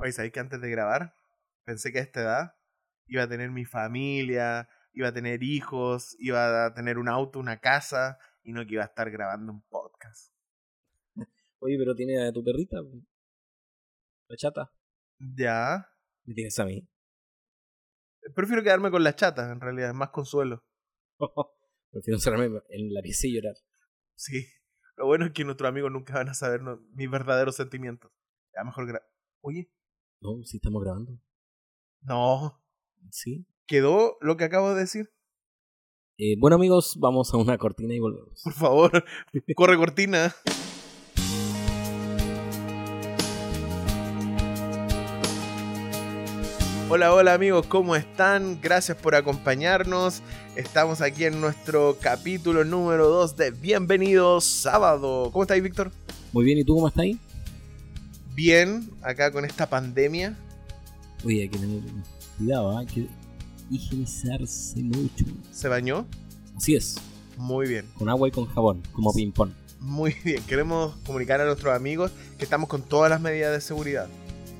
Oye, 0.00 0.12
¿sabéis 0.12 0.32
que 0.32 0.40
antes 0.40 0.60
de 0.60 0.70
grabar 0.70 1.14
pensé 1.64 1.92
que 1.92 1.98
a 1.98 2.02
esta 2.02 2.20
edad 2.22 2.54
iba 3.06 3.22
a 3.24 3.28
tener 3.28 3.50
mi 3.50 3.64
familia, 3.64 4.68
iba 4.92 5.08
a 5.08 5.12
tener 5.12 5.42
hijos, 5.42 6.16
iba 6.18 6.66
a 6.66 6.74
tener 6.74 6.98
un 6.98 7.08
auto, 7.08 7.38
una 7.38 7.60
casa, 7.60 8.18
y 8.42 8.52
no 8.52 8.64
que 8.66 8.74
iba 8.74 8.82
a 8.82 8.86
estar 8.86 9.10
grabando 9.10 9.52
un 9.52 9.62
podcast? 9.68 10.32
Oye, 11.58 11.76
pero 11.78 11.94
tiene 11.94 12.26
a 12.26 12.32
tu 12.32 12.42
perrita. 12.42 12.78
La 14.28 14.36
chata. 14.36 14.72
Ya. 15.18 15.86
Me 16.24 16.34
tienes 16.34 16.58
a 16.58 16.64
mí. 16.64 16.88
Prefiero 18.34 18.62
quedarme 18.62 18.90
con 18.90 19.04
la 19.04 19.14
chata, 19.14 19.52
en 19.52 19.60
realidad, 19.60 19.90
es 19.90 19.94
más 19.94 20.10
consuelo. 20.10 20.64
Prefiero 21.90 22.16
encerrarme 22.16 22.62
en 22.68 22.94
la 22.94 23.02
pieza 23.02 23.26
y 23.26 23.34
llorar. 23.34 23.56
Sí. 24.14 24.46
Lo 24.96 25.06
bueno 25.06 25.26
es 25.26 25.32
que 25.32 25.44
nuestros 25.44 25.68
amigos 25.68 25.90
nunca 25.92 26.14
van 26.14 26.28
a 26.30 26.34
saber 26.34 26.62
no- 26.62 26.78
mis 26.94 27.10
verdaderos 27.10 27.56
sentimientos. 27.56 28.10
Ya 28.54 28.64
mejor 28.64 29.02
Oye, 29.42 29.70
No, 30.22 30.44
sí 30.44 30.58
estamos 30.58 30.82
grabando. 30.82 31.18
no. 32.02 32.56
Sí. 33.10 33.46
¿Quedó 33.66 34.18
lo 34.20 34.36
que 34.36 34.44
acabo 34.44 34.74
de 34.74 34.80
decir? 34.80 35.10
Eh, 36.18 36.36
bueno 36.38 36.56
amigos, 36.56 36.96
vamos 37.00 37.32
a 37.32 37.38
una 37.38 37.56
cortina 37.56 37.94
y 37.94 37.98
volvemos. 37.98 38.42
Por 38.44 38.52
favor, 38.52 39.04
corre 39.56 39.76
cortina. 39.78 40.34
Hola, 46.90 47.14
hola 47.14 47.32
amigos, 47.34 47.66
¿cómo 47.66 47.96
están? 47.96 48.60
Gracias 48.60 48.98
por 48.98 49.14
acompañarnos. 49.14 50.22
Estamos 50.56 51.00
aquí 51.00 51.24
en 51.24 51.40
nuestro 51.40 51.96
capítulo 52.00 52.64
número 52.64 53.08
2 53.08 53.36
de 53.36 53.52
Bienvenidos 53.52 54.44
Sábado. 54.44 55.30
¿Cómo 55.32 55.44
estáis, 55.44 55.62
Víctor? 55.62 55.90
Muy 56.32 56.44
bien, 56.44 56.58
¿y 56.58 56.64
tú 56.64 56.74
cómo 56.74 56.88
estás 56.88 57.02
ahí? 57.04 57.18
Bien, 58.42 58.90
acá 59.02 59.30
con 59.30 59.44
esta 59.44 59.68
pandemia. 59.68 60.34
Oye, 61.26 61.42
hay 61.42 61.48
que 61.50 61.58
tener 61.58 61.82
cuidado, 62.38 62.70
¿ah? 62.70 62.80
hay 62.80 62.86
que 62.86 63.06
higienizarse 63.70 64.80
mucho. 64.80 65.26
¿Se 65.52 65.68
bañó? 65.68 66.06
Así 66.56 66.74
es, 66.74 66.96
Muy 67.36 67.68
bien, 67.68 67.84
con 67.98 68.08
agua 68.08 68.28
y 68.28 68.30
con 68.30 68.46
jabón, 68.46 68.82
como 68.92 69.12
ping-pong. 69.12 69.50
muy 69.78 70.16
bien. 70.24 70.42
Queremos 70.44 70.96
comunicar 71.04 71.42
a 71.42 71.44
nuestros 71.44 71.76
amigos 71.76 72.12
que 72.38 72.44
estamos 72.44 72.70
con 72.70 72.80
todas 72.80 73.10
las 73.10 73.20
medidas 73.20 73.52
de 73.52 73.60
seguridad. 73.60 74.08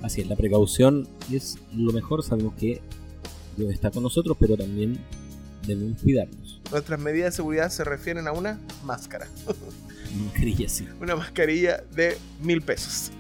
Así 0.03 0.21
es, 0.21 0.27
la 0.27 0.37
precaución 0.37 1.09
es 1.33 1.57
lo 1.75 1.91
mejor. 1.93 2.23
Sabemos 2.23 2.53
que 2.57 2.83
Dios 3.57 3.73
está 3.73 3.91
con 3.91 4.03
nosotros, 4.03 4.37
pero 4.39 4.59
también 4.59 4.99
debemos 5.67 6.03
cuidarnos. 6.03 6.61
Nuestras 6.71 7.01
medidas 7.01 7.33
de 7.33 7.37
seguridad 7.37 7.71
se 7.71 7.85
refieren 7.85 8.29
a 8.29 8.33
una 8.33 8.61
máscara. 8.85 9.27
Una 10.13 10.25
mascarilla 10.25 10.67
así. 10.67 10.87
Una 11.01 11.17
mascarilla 11.17 11.83
de 11.95 12.19
mil 12.43 12.61
pesos. 12.61 13.13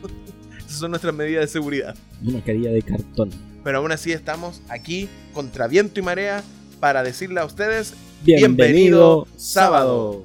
Esas 0.70 0.82
son 0.82 0.92
nuestras 0.92 1.12
medidas 1.12 1.42
de 1.42 1.48
seguridad. 1.48 1.96
Una 2.22 2.34
mascarilla 2.34 2.70
de 2.70 2.80
cartón. 2.82 3.30
Pero 3.64 3.78
aún 3.78 3.90
así 3.90 4.12
estamos 4.12 4.62
aquí 4.68 5.08
contra 5.34 5.66
viento 5.66 5.98
y 5.98 6.04
marea 6.04 6.44
para 6.78 7.02
decirle 7.02 7.40
a 7.40 7.44
ustedes 7.44 7.94
Bienvenido, 8.22 9.26
sábado. 9.36 10.24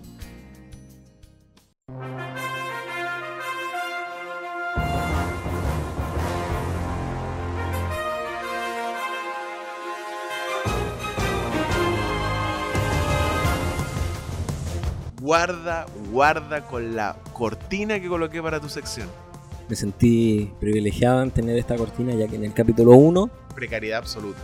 guarda, 15.19 15.87
guarda 16.11 16.67
con 16.67 16.95
la 16.95 17.17
cortina 17.33 17.99
que 17.99 18.07
coloqué 18.07 18.43
para 18.43 18.59
tu 18.59 18.69
sección. 18.69 19.24
Me 19.67 19.75
sentí 19.75 20.51
privilegiado 20.59 21.23
en 21.23 21.31
tener 21.31 21.57
esta 21.57 21.75
cortina, 21.75 22.13
ya 22.13 22.27
que 22.27 22.35
en 22.35 22.45
el 22.45 22.53
capítulo 22.53 22.91
1, 22.91 23.29
Precariedad 23.55 23.99
absoluta. 23.99 24.39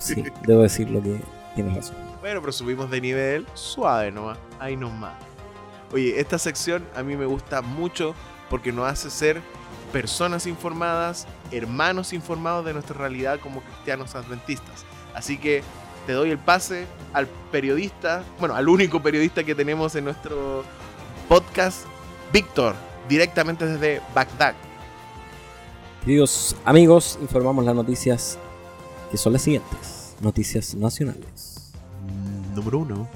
sí, 0.00 0.24
debo 0.46 0.62
decir 0.62 0.90
lo 0.90 1.02
que 1.02 1.20
tienes 1.54 1.76
razón. 1.76 1.96
Bueno, 2.20 2.40
pero 2.40 2.52
subimos 2.52 2.90
de 2.90 3.00
nivel 3.00 3.46
suave 3.54 4.10
nomás, 4.10 4.38
ahí 4.58 4.76
nomás. 4.76 5.14
Oye, 5.92 6.18
esta 6.18 6.38
sección 6.38 6.84
a 6.96 7.02
mí 7.02 7.16
me 7.16 7.26
gusta 7.26 7.62
mucho 7.62 8.14
porque 8.48 8.72
nos 8.72 8.90
hace 8.90 9.10
ser 9.10 9.40
personas 9.92 10.46
informadas, 10.46 11.26
hermanos 11.50 12.12
informados 12.12 12.64
de 12.64 12.72
nuestra 12.72 12.96
realidad 12.96 13.38
como 13.40 13.60
cristianos 13.60 14.14
adventistas. 14.14 14.86
Así 15.14 15.36
que 15.36 15.62
te 16.06 16.12
doy 16.12 16.30
el 16.30 16.38
pase 16.38 16.86
al 17.12 17.28
periodista, 17.52 18.24
bueno, 18.40 18.54
al 18.56 18.68
único 18.68 19.02
periodista 19.02 19.44
que 19.44 19.54
tenemos 19.54 19.94
en 19.94 20.04
nuestro 20.04 20.64
podcast, 21.28 21.84
Víctor, 22.32 22.74
directamente 23.08 23.66
desde 23.66 24.00
Bagdad. 24.14 24.54
Queridos 26.04 26.56
amigos, 26.64 27.18
informamos 27.20 27.64
las 27.64 27.74
noticias 27.74 28.38
que 29.10 29.16
son 29.16 29.32
las 29.32 29.42
siguientes. 29.42 30.16
Noticias 30.20 30.74
nacionales. 30.74 31.72
Número 32.54 32.78
uno. 32.80 33.08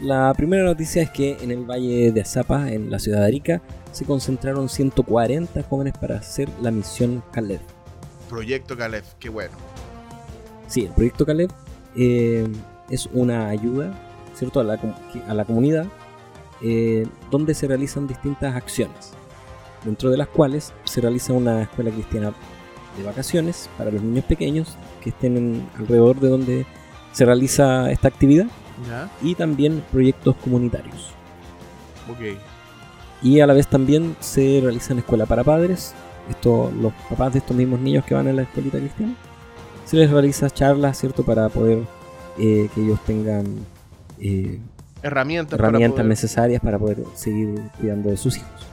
La 0.00 0.34
primera 0.34 0.64
noticia 0.64 1.02
es 1.02 1.10
que 1.10 1.38
en 1.40 1.52
el 1.52 1.64
Valle 1.64 2.10
de 2.10 2.20
Azapa, 2.20 2.70
en 2.72 2.90
la 2.90 2.98
ciudad 2.98 3.20
de 3.20 3.26
Arica, 3.26 3.62
se 3.92 4.04
concentraron 4.04 4.68
140 4.68 5.62
jóvenes 5.62 5.94
para 5.96 6.16
hacer 6.16 6.48
la 6.60 6.70
misión 6.70 7.22
Caleb. 7.32 7.60
Proyecto 8.28 8.76
Caleb, 8.76 9.04
qué 9.20 9.28
bueno. 9.28 9.54
Sí, 10.66 10.86
el 10.86 10.92
proyecto 10.92 11.24
Caleb 11.24 11.52
eh, 11.94 12.48
es 12.88 13.08
una 13.12 13.48
ayuda 13.48 13.94
¿cierto? 14.34 14.60
A, 14.60 14.64
la, 14.64 14.78
a 15.28 15.34
la 15.34 15.44
comunidad 15.44 15.86
eh, 16.62 17.06
donde 17.30 17.54
se 17.54 17.66
realizan 17.66 18.06
distintas 18.06 18.54
acciones, 18.54 19.12
dentro 19.84 20.10
de 20.10 20.16
las 20.16 20.28
cuales 20.28 20.72
se 20.84 21.00
realiza 21.00 21.32
una 21.32 21.62
escuela 21.62 21.90
cristiana 21.90 22.32
de 22.96 23.02
vacaciones 23.04 23.68
para 23.78 23.90
los 23.90 24.02
niños 24.02 24.24
pequeños 24.26 24.76
que 25.02 25.10
estén 25.10 25.36
en- 25.36 25.66
alrededor 25.78 26.20
de 26.20 26.28
donde 26.28 26.66
se 27.12 27.24
realiza 27.24 27.90
esta 27.90 28.08
actividad 28.08 28.46
¿Ya? 28.88 29.10
y 29.22 29.34
también 29.34 29.82
proyectos 29.90 30.36
comunitarios. 30.36 31.10
Ok. 32.10 32.36
Y 33.22 33.40
a 33.40 33.46
la 33.46 33.54
vez 33.54 33.66
también 33.68 34.16
se 34.20 34.60
realizan 34.62 34.98
escuela 34.98 35.26
para 35.26 35.44
padres. 35.44 35.94
Esto, 36.28 36.70
los 36.80 36.92
papás 37.08 37.32
de 37.32 37.38
estos 37.40 37.56
mismos 37.56 37.80
niños 37.80 38.04
que 38.04 38.14
van 38.14 38.26
a 38.28 38.32
la 38.32 38.42
escuelita 38.42 38.78
cristiana. 38.78 39.14
Se 39.84 39.96
les 39.96 40.10
realiza 40.10 40.50
charlas, 40.50 40.98
¿cierto? 40.98 41.22
Para 41.24 41.48
poder 41.48 41.82
eh, 42.38 42.68
que 42.74 42.82
ellos 42.82 42.98
tengan 43.06 43.44
eh, 44.18 44.58
Herramientas, 45.02 45.58
herramientas 45.58 45.90
para 45.90 46.02
poder... 46.02 46.06
necesarias 46.06 46.62
para 46.62 46.78
poder 46.78 46.98
seguir 47.14 47.60
cuidando 47.78 48.10
de 48.10 48.16
sus 48.16 48.36
hijos. 48.36 48.66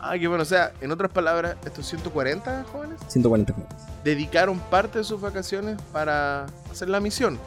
Ah, 0.00 0.16
qué 0.18 0.28
bueno. 0.28 0.42
O 0.42 0.46
sea, 0.46 0.72
en 0.80 0.90
otras 0.92 1.10
palabras, 1.10 1.56
estos 1.64 1.86
140 1.86 2.64
jóvenes 2.72 2.98
140 3.08 3.52
jóvenes. 3.52 3.74
dedicaron 4.04 4.58
parte 4.58 4.98
de 4.98 5.04
sus 5.04 5.20
vacaciones 5.20 5.76
para 5.92 6.46
hacer 6.70 6.88
la 6.88 7.00
misión, 7.00 7.38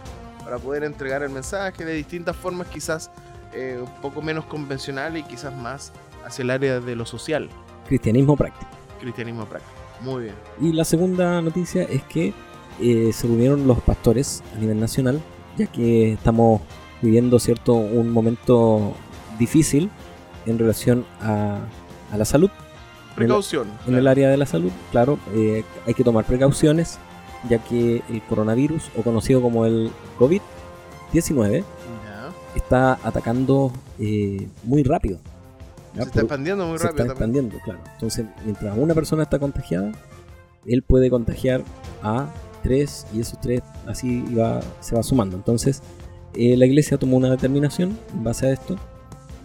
para 0.43 0.57
poder 0.57 0.83
entregar 0.83 1.23
el 1.23 1.29
mensaje 1.29 1.85
de 1.85 1.93
distintas 1.93 2.35
formas, 2.35 2.67
quizás 2.67 3.09
eh, 3.53 3.79
un 3.81 4.01
poco 4.01 4.21
menos 4.21 4.45
convencional 4.45 5.17
y 5.17 5.23
quizás 5.23 5.55
más 5.55 5.91
hacia 6.25 6.43
el 6.43 6.49
área 6.51 6.79
de 6.79 6.95
lo 6.95 7.05
social, 7.05 7.49
Cristianismo 7.87 8.37
práctico. 8.37 8.69
cristianismo 8.99 9.45
práctico. 9.45 9.73
Muy 10.01 10.23
bien. 10.23 10.35
Y 10.59 10.71
la 10.73 10.85
segunda 10.85 11.41
noticia 11.41 11.83
es 11.83 12.03
que 12.03 12.33
eh, 12.79 13.11
se 13.13 13.27
reunieron 13.27 13.67
los 13.67 13.79
pastores 13.81 14.43
a 14.55 14.59
nivel 14.59 14.79
nacional, 14.79 15.21
ya 15.57 15.67
que 15.67 16.13
estamos 16.13 16.61
viviendo 17.01 17.39
cierto 17.39 17.73
un 17.73 18.11
momento 18.11 18.93
difícil 19.39 19.89
en 20.45 20.59
relación 20.59 21.05
a, 21.21 21.59
a 22.11 22.17
la 22.17 22.25
salud. 22.25 22.49
Precaución. 23.15 23.67
En 23.87 23.95
el 23.95 24.07
área 24.07 24.29
de 24.29 24.37
la 24.37 24.45
salud, 24.45 24.71
claro, 24.91 25.19
eh, 25.33 25.63
hay 25.85 25.93
que 25.93 26.03
tomar 26.03 26.25
precauciones, 26.25 26.97
ya 27.49 27.57
que 27.59 28.01
el 28.09 28.21
coronavirus, 28.23 28.89
o 28.97 29.01
conocido 29.01 29.41
como 29.41 29.65
el 29.65 29.91
COVID-19, 30.19 31.63
Ya. 32.05 32.29
está 32.55 32.93
atacando 33.03 33.71
eh, 33.99 34.47
muy 34.63 34.83
rápido. 34.83 35.19
¿ya? 35.93 36.03
Se 36.03 36.09
está 36.09 36.21
expandiendo 36.21 36.65
muy 36.67 36.77
se 36.77 36.85
rápido 36.85 37.03
está 37.05 37.15
también. 37.19 37.45
expandiendo, 37.47 37.65
claro. 37.65 37.79
Entonces, 37.95 38.25
mientras 38.45 38.77
una 38.77 38.93
persona 38.93 39.23
está 39.23 39.39
contagiada, 39.39 39.91
él 40.65 40.81
puede 40.83 41.09
contagiar 41.09 41.63
a 42.03 42.27
tres 42.63 43.05
y 43.13 43.19
esos 43.19 43.39
tres 43.41 43.61
así 43.87 44.21
va- 44.35 44.61
se 44.79 44.95
va 44.95 45.03
sumando. 45.03 45.35
Entonces, 45.35 45.81
eh, 46.35 46.55
la 46.57 46.65
iglesia 46.65 46.97
tomó 46.97 47.17
una 47.17 47.29
determinación 47.29 47.97
en 48.13 48.23
base 48.23 48.47
a 48.47 48.51
esto 48.51 48.75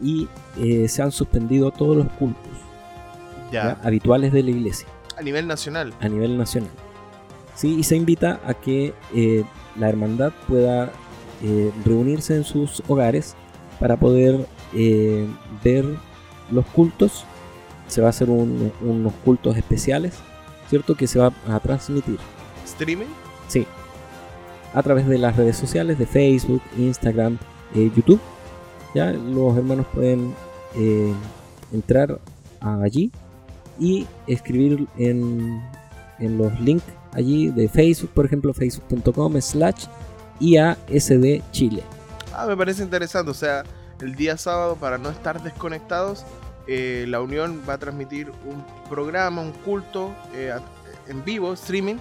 y 0.03 0.29
eh, 0.59 0.89
se 0.89 1.03
han 1.03 1.11
suspendido 1.13 1.71
todos 1.71 1.97
los 1.97 2.09
cultos 2.13 2.43
Ya. 3.53 3.65
¿ya? 3.65 3.79
habituales 3.83 4.33
de 4.33 4.43
la 4.43 4.51
iglesia 4.51 4.87
A 5.17 5.23
nivel 5.23 5.47
nacional. 5.47 5.95
a 6.01 6.09
nivel 6.09 6.37
nacional. 6.39 6.71
Sí, 7.55 7.77
y 7.79 7.83
se 7.85 7.97
invita 7.97 8.41
a 8.45 8.53
que 8.55 8.93
eh, 9.15 9.45
la 9.79 9.89
hermandad 9.89 10.33
pueda 10.47 10.91
eh, 11.43 11.71
reunirse 11.85 12.35
en 12.37 12.45
sus 12.45 12.83
hogares 12.89 13.35
para 13.81 13.97
poder 13.97 14.47
eh, 14.75 15.27
ver 15.65 15.87
los 16.51 16.67
cultos. 16.67 17.25
Se 17.89 18.01
va 18.03 18.09
a 18.09 18.11
hacer 18.11 18.29
un- 18.29 18.73
unos 18.83 19.13
cultos 19.25 19.57
especiales, 19.57 20.15
¿cierto? 20.69 20.95
Que 20.97 21.07
se 21.07 21.19
va 21.19 21.33
a 21.49 21.61
transmitir, 21.61 22.19
Streaming. 22.65 23.07
A 24.75 24.83
través 24.83 25.07
de 25.07 25.19
las 25.19 25.37
redes 25.37 25.57
sociales 25.57 25.99
de 25.99 26.07
Facebook, 26.07 26.63
Instagram, 26.77 27.39
eh, 27.75 27.91
YouTube. 27.95 28.21
Ya 28.95 29.13
los 29.13 29.57
hermanos 29.57 29.87
pueden 29.93 30.35
eh, 30.75 31.13
entrar 31.73 32.19
allí 32.61 33.11
y 33.79 34.07
escribir 34.27 34.87
en, 34.97 35.63
en 36.19 36.39
los 36.39 36.59
links 36.61 36.85
allí 37.13 37.51
de 37.51 37.69
Facebook, 37.69 38.11
por 38.11 38.27
ejemplo, 38.27 38.53
facebook.com 38.53 39.41
slash 39.41 39.87
IASD 40.41 41.43
Chile. 41.51 41.83
Ah, 42.35 42.47
me 42.47 42.57
parece 42.57 42.83
interesante. 42.83 43.31
O 43.31 43.35
sea, 43.35 43.65
el 44.01 44.15
día 44.15 44.37
sábado, 44.37 44.77
para 44.77 44.99
no 44.99 45.11
estar 45.11 45.43
desconectados, 45.43 46.25
eh, 46.67 47.07
la 47.09 47.21
Unión 47.21 47.63
va 47.69 47.75
a 47.75 47.79
transmitir 47.79 48.31
un 48.45 48.65
programa, 48.89 49.41
un 49.41 49.53
culto 49.53 50.15
eh, 50.35 50.53
en 51.09 51.25
vivo, 51.25 51.53
streaming, 51.55 51.97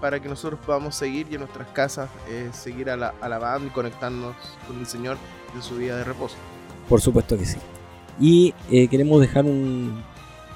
para 0.00 0.20
que 0.20 0.28
nosotros 0.28 0.58
podamos 0.64 0.94
seguir 0.94 1.26
y 1.30 1.34
en 1.34 1.40
nuestras 1.40 1.68
casas 1.68 2.08
eh, 2.28 2.50
seguir 2.52 2.90
alabando 2.90 3.66
y 3.66 3.70
conectarnos 3.70 4.34
con 4.66 4.78
el 4.78 4.86
Señor 4.86 5.16
en 5.54 5.62
su 5.62 5.76
día 5.78 5.96
de 5.96 6.04
reposo. 6.04 6.36
Por 6.88 7.00
supuesto 7.00 7.36
que 7.36 7.44
sí. 7.44 7.58
Y 8.18 8.52
queremos 8.88 9.20
dejar 9.20 9.44
un, 9.44 10.02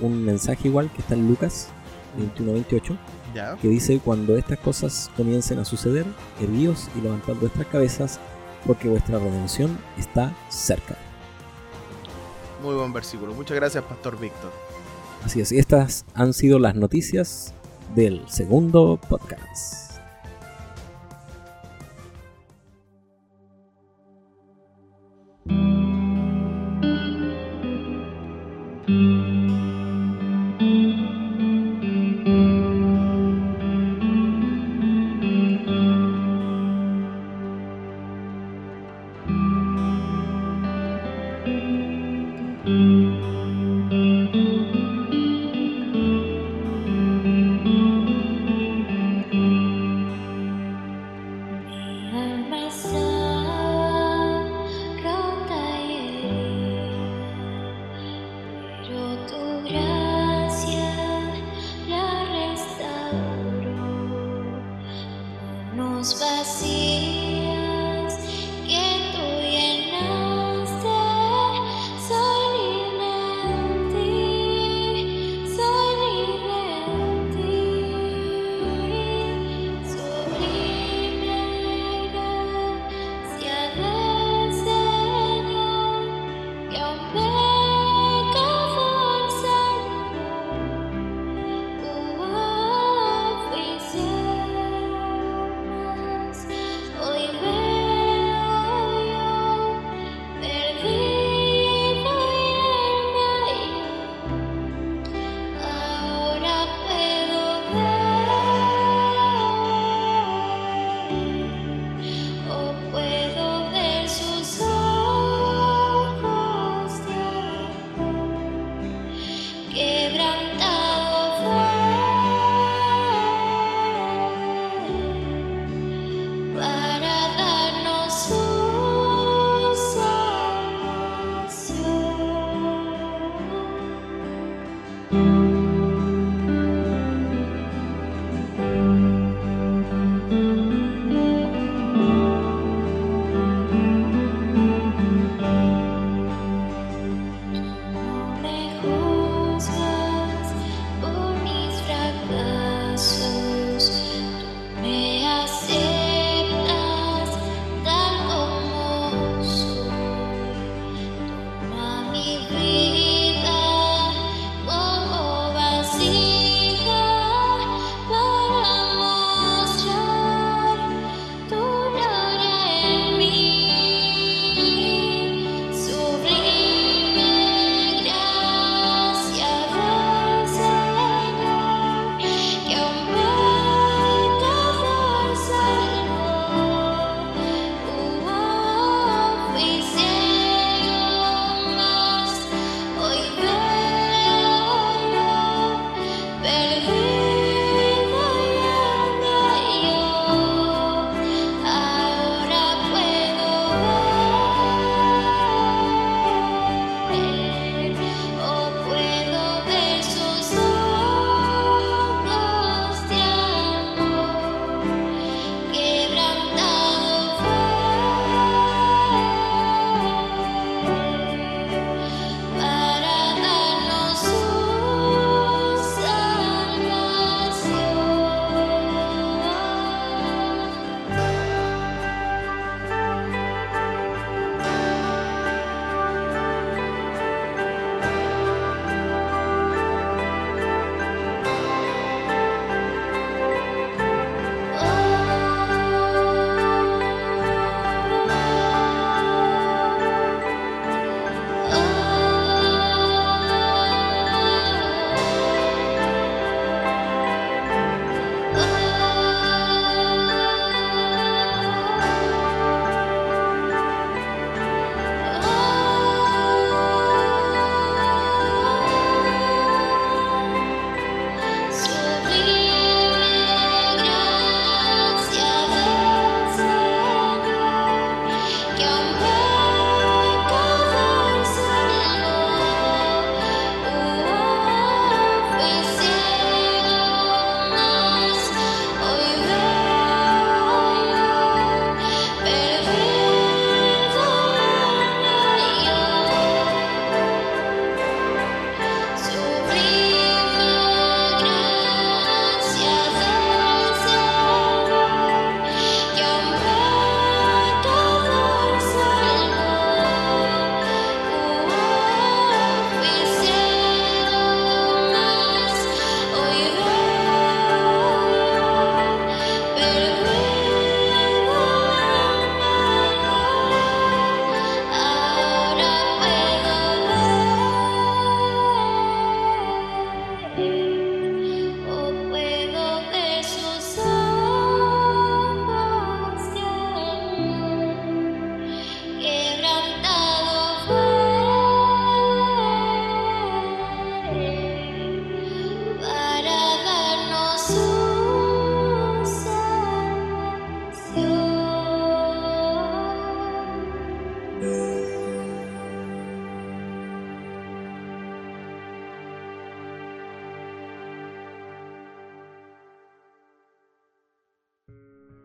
un 0.00 0.24
mensaje 0.24 0.68
igual 0.68 0.90
que 0.90 1.00
está 1.00 1.14
en 1.14 1.28
Lucas 1.28 1.68
21-28 2.18 2.96
que 3.60 3.68
dice, 3.68 3.98
cuando 3.98 4.36
estas 4.36 4.58
cosas 4.58 5.10
comiencen 5.16 5.58
a 5.58 5.64
suceder, 5.64 6.06
erguíos 6.40 6.88
y 6.96 7.00
levantad 7.00 7.34
vuestras 7.34 7.66
cabezas, 7.66 8.20
porque 8.64 8.88
vuestra 8.88 9.18
redención 9.18 9.76
está 9.98 10.32
cerca. 10.48 10.96
Muy 12.62 12.74
buen 12.74 12.92
versículo. 12.92 13.34
Muchas 13.34 13.56
gracias, 13.56 13.82
Pastor 13.84 14.18
Víctor. 14.18 14.52
Así 15.24 15.40
es, 15.40 15.52
estas 15.52 16.04
han 16.14 16.32
sido 16.32 16.58
las 16.58 16.74
noticias 16.74 17.54
del 17.94 18.22
segundo 18.28 18.98
podcast. 19.08 19.93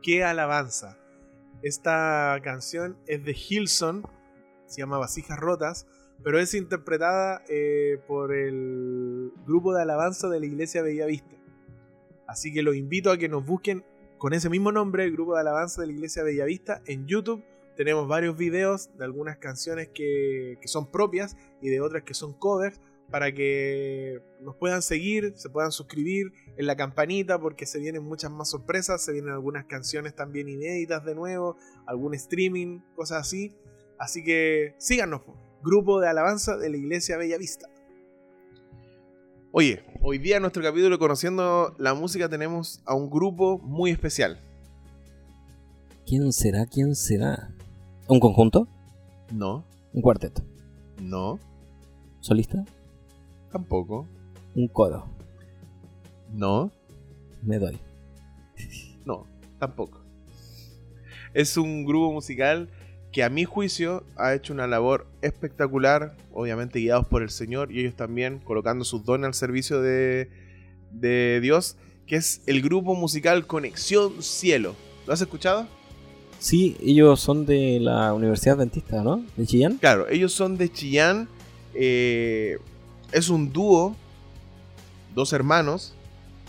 qué 0.01 0.23
alabanza. 0.23 0.97
Esta 1.61 2.39
canción 2.43 2.97
es 3.05 3.23
de 3.23 3.37
Hilson, 3.37 4.03
se 4.65 4.81
llama 4.81 4.97
Vasijas 4.97 5.39
Rotas, 5.39 5.87
pero 6.23 6.39
es 6.39 6.53
interpretada 6.53 7.43
eh, 7.49 7.99
por 8.07 8.33
el 8.33 9.31
grupo 9.45 9.73
de 9.73 9.81
alabanza 9.81 10.27
de 10.29 10.39
la 10.39 10.45
Iglesia 10.45 10.81
Bellavista. 10.81 11.35
Así 12.27 12.53
que 12.53 12.63
los 12.63 12.75
invito 12.75 13.11
a 13.11 13.17
que 13.17 13.29
nos 13.29 13.45
busquen 13.45 13.83
con 14.17 14.33
ese 14.33 14.49
mismo 14.49 14.71
nombre, 14.71 15.03
el 15.03 15.13
grupo 15.13 15.33
de 15.33 15.41
alabanza 15.41 15.81
de 15.81 15.87
la 15.87 15.93
Iglesia 15.93 16.23
Bellavista, 16.23 16.81
en 16.85 17.05
YouTube 17.07 17.43
tenemos 17.79 18.09
varios 18.09 18.35
videos 18.35 18.89
de 18.97 19.05
algunas 19.05 19.37
canciones 19.37 19.87
que, 19.93 20.59
son 20.65 20.91
propias 20.91 21.37
y 21.61 21.69
de 21.69 21.79
otras 21.79 22.03
que 22.03 22.13
son 22.13 22.33
covers 22.33 22.77
para 23.09 23.33
que 23.33 24.21
nos 24.41 24.57
puedan 24.57 24.81
seguir, 24.81 25.31
se 25.37 25.49
puedan 25.49 25.71
suscribir 25.71 26.33
en 26.57 26.67
la 26.67 26.75
campanita 26.75 27.39
porque 27.39 27.65
se 27.65 27.79
vienen 27.79 28.03
muchas 28.03 28.31
más 28.31 28.49
sorpresas, 28.49 29.01
se 29.01 29.13
vienen 29.13 29.31
algunas 29.31 29.63
canciones 29.63 30.13
también 30.13 30.49
inéditas 30.49 31.05
de 31.05 31.15
nuevo, 31.15 31.55
algún 31.87 32.13
streaming, 32.15 32.81
cosas 32.97 33.21
así. 33.21 33.55
Así 33.97 34.25
que 34.25 34.75
síganos, 34.77 35.21
grupo 35.63 36.01
de 36.01 36.09
alabanza 36.09 36.57
de 36.57 36.69
la 36.69 36.75
Iglesia 36.75 37.15
Bella 37.15 37.37
Vista. 37.37 37.69
Oye, 39.53 39.85
hoy 40.01 40.17
día 40.17 40.35
en 40.35 40.41
nuestro 40.41 40.61
capítulo 40.61 40.99
Conociendo 40.99 41.77
la 41.79 41.93
Música 41.93 42.27
tenemos 42.27 42.81
a 42.83 42.93
un 42.93 43.09
grupo 43.09 43.57
muy 43.57 43.89
especial. 43.89 44.43
¿Quién 46.05 46.33
será? 46.33 46.65
¿Quién 46.65 46.93
será? 46.93 47.55
¿Un 48.09 48.19
conjunto? 48.19 48.67
No. 49.31 49.63
¿Un 49.93 50.01
cuarteto? 50.01 50.41
No. 50.99 51.39
¿Solista? 52.21 52.65
Tampoco. 53.51 54.07
Un 54.55 54.67
codo. 54.67 55.05
No. 56.33 56.71
Me 57.43 57.59
doy. 57.59 57.77
No, 59.05 59.27
tampoco. 59.59 60.01
Es 61.35 61.55
un 61.55 61.85
grupo 61.85 62.11
musical 62.11 62.69
que 63.11 63.23
a 63.23 63.29
mi 63.29 63.45
juicio 63.45 64.03
ha 64.15 64.33
hecho 64.33 64.53
una 64.53 64.65
labor 64.65 65.05
espectacular, 65.21 66.17
obviamente 66.33 66.79
guiados 66.79 67.05
por 67.05 67.21
el 67.21 67.29
Señor 67.29 67.71
y 67.71 67.81
ellos 67.81 67.95
también 67.95 68.39
colocando 68.39 68.85
sus 68.85 69.05
dones 69.05 69.27
al 69.27 69.33
servicio 69.35 69.83
de, 69.83 70.31
de 70.91 71.39
Dios, 71.41 71.77
que 72.07 72.15
es 72.15 72.41
el 72.47 72.63
grupo 72.63 72.95
musical 72.95 73.45
Conexión 73.45 74.23
Cielo. 74.23 74.73
¿Lo 75.05 75.13
has 75.13 75.21
escuchado? 75.21 75.67
Sí, 76.39 76.77
ellos 76.81 77.19
son 77.19 77.45
de 77.45 77.79
la 77.81 78.13
Universidad 78.13 78.55
Adventista, 78.55 79.03
¿no? 79.03 79.25
¿De 79.35 79.45
Chillán? 79.45 79.77
Claro, 79.77 80.07
ellos 80.07 80.33
son 80.33 80.57
de 80.57 80.71
Chillán. 80.71 81.27
Eh, 81.73 82.57
es 83.11 83.29
un 83.29 83.51
dúo, 83.51 83.95
dos 85.13 85.33
hermanos. 85.33 85.93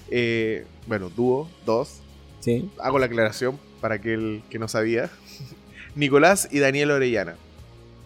Eh, 0.09 0.65
bueno, 0.87 1.11
dúo, 1.11 1.49
dos. 1.67 2.01
Sí. 2.39 2.71
Hago 2.79 3.01
la 3.01 3.07
aclaración 3.07 3.59
para 3.81 3.97
aquel 3.97 4.43
que 4.49 4.61
no 4.61 4.69
sabía. 4.69 5.11
Nicolás 5.97 6.49
y 6.53 6.61
Daniel 6.61 6.93
Orellana. 6.93 7.35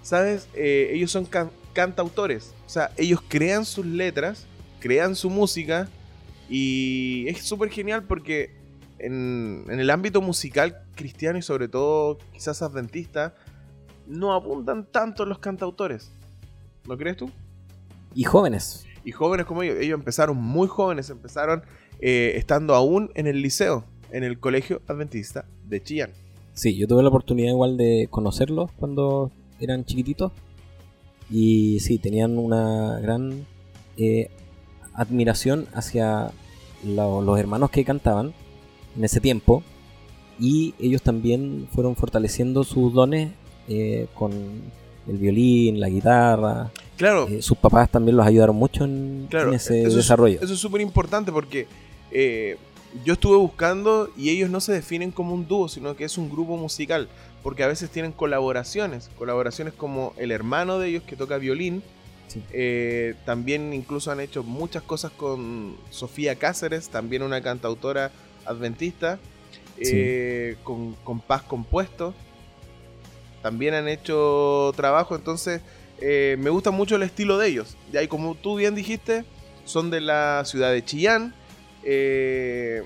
¿Sabes? 0.02 0.48
Eh, 0.54 0.90
ellos 0.94 1.10
son 1.10 1.28
cantautores. 1.74 2.54
O 2.66 2.70
sea, 2.70 2.92
ellos 2.96 3.20
crean 3.28 3.66
sus 3.66 3.84
letras, 3.84 4.46
crean 4.80 5.14
su 5.16 5.28
música. 5.28 5.88
Y 6.48 7.26
es 7.28 7.42
súper 7.42 7.68
genial 7.68 8.04
porque 8.04 8.63
en, 8.98 9.64
en, 9.68 9.80
el 9.80 9.90
ámbito 9.90 10.20
musical 10.20 10.82
cristiano 10.94 11.38
y 11.38 11.42
sobre 11.42 11.68
todo 11.68 12.18
quizás 12.32 12.62
adventista, 12.62 13.34
no 14.06 14.32
abundan 14.32 14.86
tanto 14.90 15.24
los 15.24 15.38
cantautores. 15.38 16.10
¿No 16.86 16.96
crees 16.96 17.16
tú? 17.16 17.30
Y 18.14 18.24
jóvenes. 18.24 18.86
Y 19.04 19.12
jóvenes 19.12 19.46
como 19.46 19.62
ellos. 19.62 19.76
Ellos 19.80 19.98
empezaron 19.98 20.36
muy 20.36 20.68
jóvenes, 20.68 21.10
empezaron 21.10 21.62
eh, 22.00 22.32
estando 22.36 22.74
aún 22.74 23.10
en 23.14 23.26
el 23.26 23.42
liceo, 23.42 23.84
en 24.10 24.24
el 24.24 24.38
colegio 24.38 24.82
adventista 24.86 25.46
de 25.64 25.82
Chillán. 25.82 26.10
Sí, 26.52 26.76
yo 26.76 26.86
tuve 26.86 27.02
la 27.02 27.08
oportunidad 27.08 27.50
igual 27.50 27.76
de 27.76 28.06
conocerlos 28.10 28.70
cuando 28.72 29.32
eran 29.60 29.84
chiquititos. 29.84 30.32
Y 31.30 31.80
sí, 31.80 31.98
tenían 31.98 32.38
una 32.38 33.00
gran 33.00 33.46
eh, 33.96 34.30
admiración 34.92 35.66
hacia 35.72 36.30
lo, 36.84 37.22
los 37.22 37.38
hermanos 37.38 37.70
que 37.70 37.84
cantaban 37.84 38.34
en 38.96 39.04
ese 39.04 39.20
tiempo. 39.20 39.62
Y 40.38 40.74
ellos 40.80 41.02
también 41.02 41.68
fueron 41.72 41.94
fortaleciendo 41.94 42.64
sus 42.64 42.92
dones 42.92 43.30
eh, 43.68 44.08
con 44.14 44.32
el 45.06 45.18
violín, 45.18 45.80
la 45.80 45.88
guitarra. 45.88 46.70
Claro. 46.96 47.28
Eh, 47.28 47.42
sus 47.42 47.58
papás 47.58 47.90
también 47.90 48.16
los 48.16 48.26
ayudaron 48.26 48.56
mucho 48.56 48.84
en, 48.84 49.26
claro, 49.30 49.48
en 49.48 49.54
ese 49.54 49.82
eso 49.82 49.96
desarrollo. 49.96 50.36
Es, 50.36 50.42
eso 50.42 50.54
es 50.54 50.60
súper 50.60 50.80
importante 50.80 51.32
porque 51.32 51.66
eh, 52.10 52.56
yo 53.04 53.14
estuve 53.14 53.36
buscando 53.36 54.10
y 54.16 54.30
ellos 54.30 54.50
no 54.50 54.60
se 54.60 54.72
definen 54.72 55.10
como 55.10 55.34
un 55.34 55.46
dúo, 55.46 55.68
sino 55.68 55.96
que 55.96 56.04
es 56.04 56.18
un 56.18 56.30
grupo 56.30 56.56
musical. 56.56 57.08
Porque 57.42 57.62
a 57.62 57.66
veces 57.66 57.90
tienen 57.90 58.12
colaboraciones. 58.12 59.10
Colaboraciones 59.18 59.74
como 59.74 60.14
el 60.16 60.30
hermano 60.30 60.78
de 60.78 60.88
ellos 60.88 61.02
que 61.02 61.14
toca 61.14 61.36
violín. 61.36 61.82
Sí. 62.26 62.42
Eh, 62.52 63.14
también 63.26 63.74
incluso 63.74 64.10
han 64.10 64.18
hecho 64.18 64.42
muchas 64.42 64.82
cosas 64.82 65.12
con 65.12 65.76
Sofía 65.90 66.36
Cáceres, 66.36 66.88
también 66.88 67.22
una 67.22 67.42
cantautora 67.42 68.10
adventista. 68.46 69.18
Sí. 69.80 70.54
con, 70.62 70.94
con 71.02 71.20
Paz 71.20 71.42
Compuesto. 71.42 72.14
También 73.42 73.74
han 73.74 73.88
hecho 73.88 74.72
trabajo, 74.76 75.16
entonces 75.16 75.60
eh, 76.00 76.36
me 76.38 76.50
gusta 76.50 76.70
mucho 76.70 76.96
el 76.96 77.02
estilo 77.02 77.38
de 77.38 77.48
ellos. 77.48 77.76
Ya, 77.92 78.02
y 78.02 78.08
como 78.08 78.34
tú 78.34 78.56
bien 78.56 78.74
dijiste, 78.74 79.24
son 79.64 79.90
de 79.90 80.00
la 80.00 80.44
ciudad 80.44 80.72
de 80.72 80.84
Chillán. 80.84 81.34
Eh, 81.82 82.82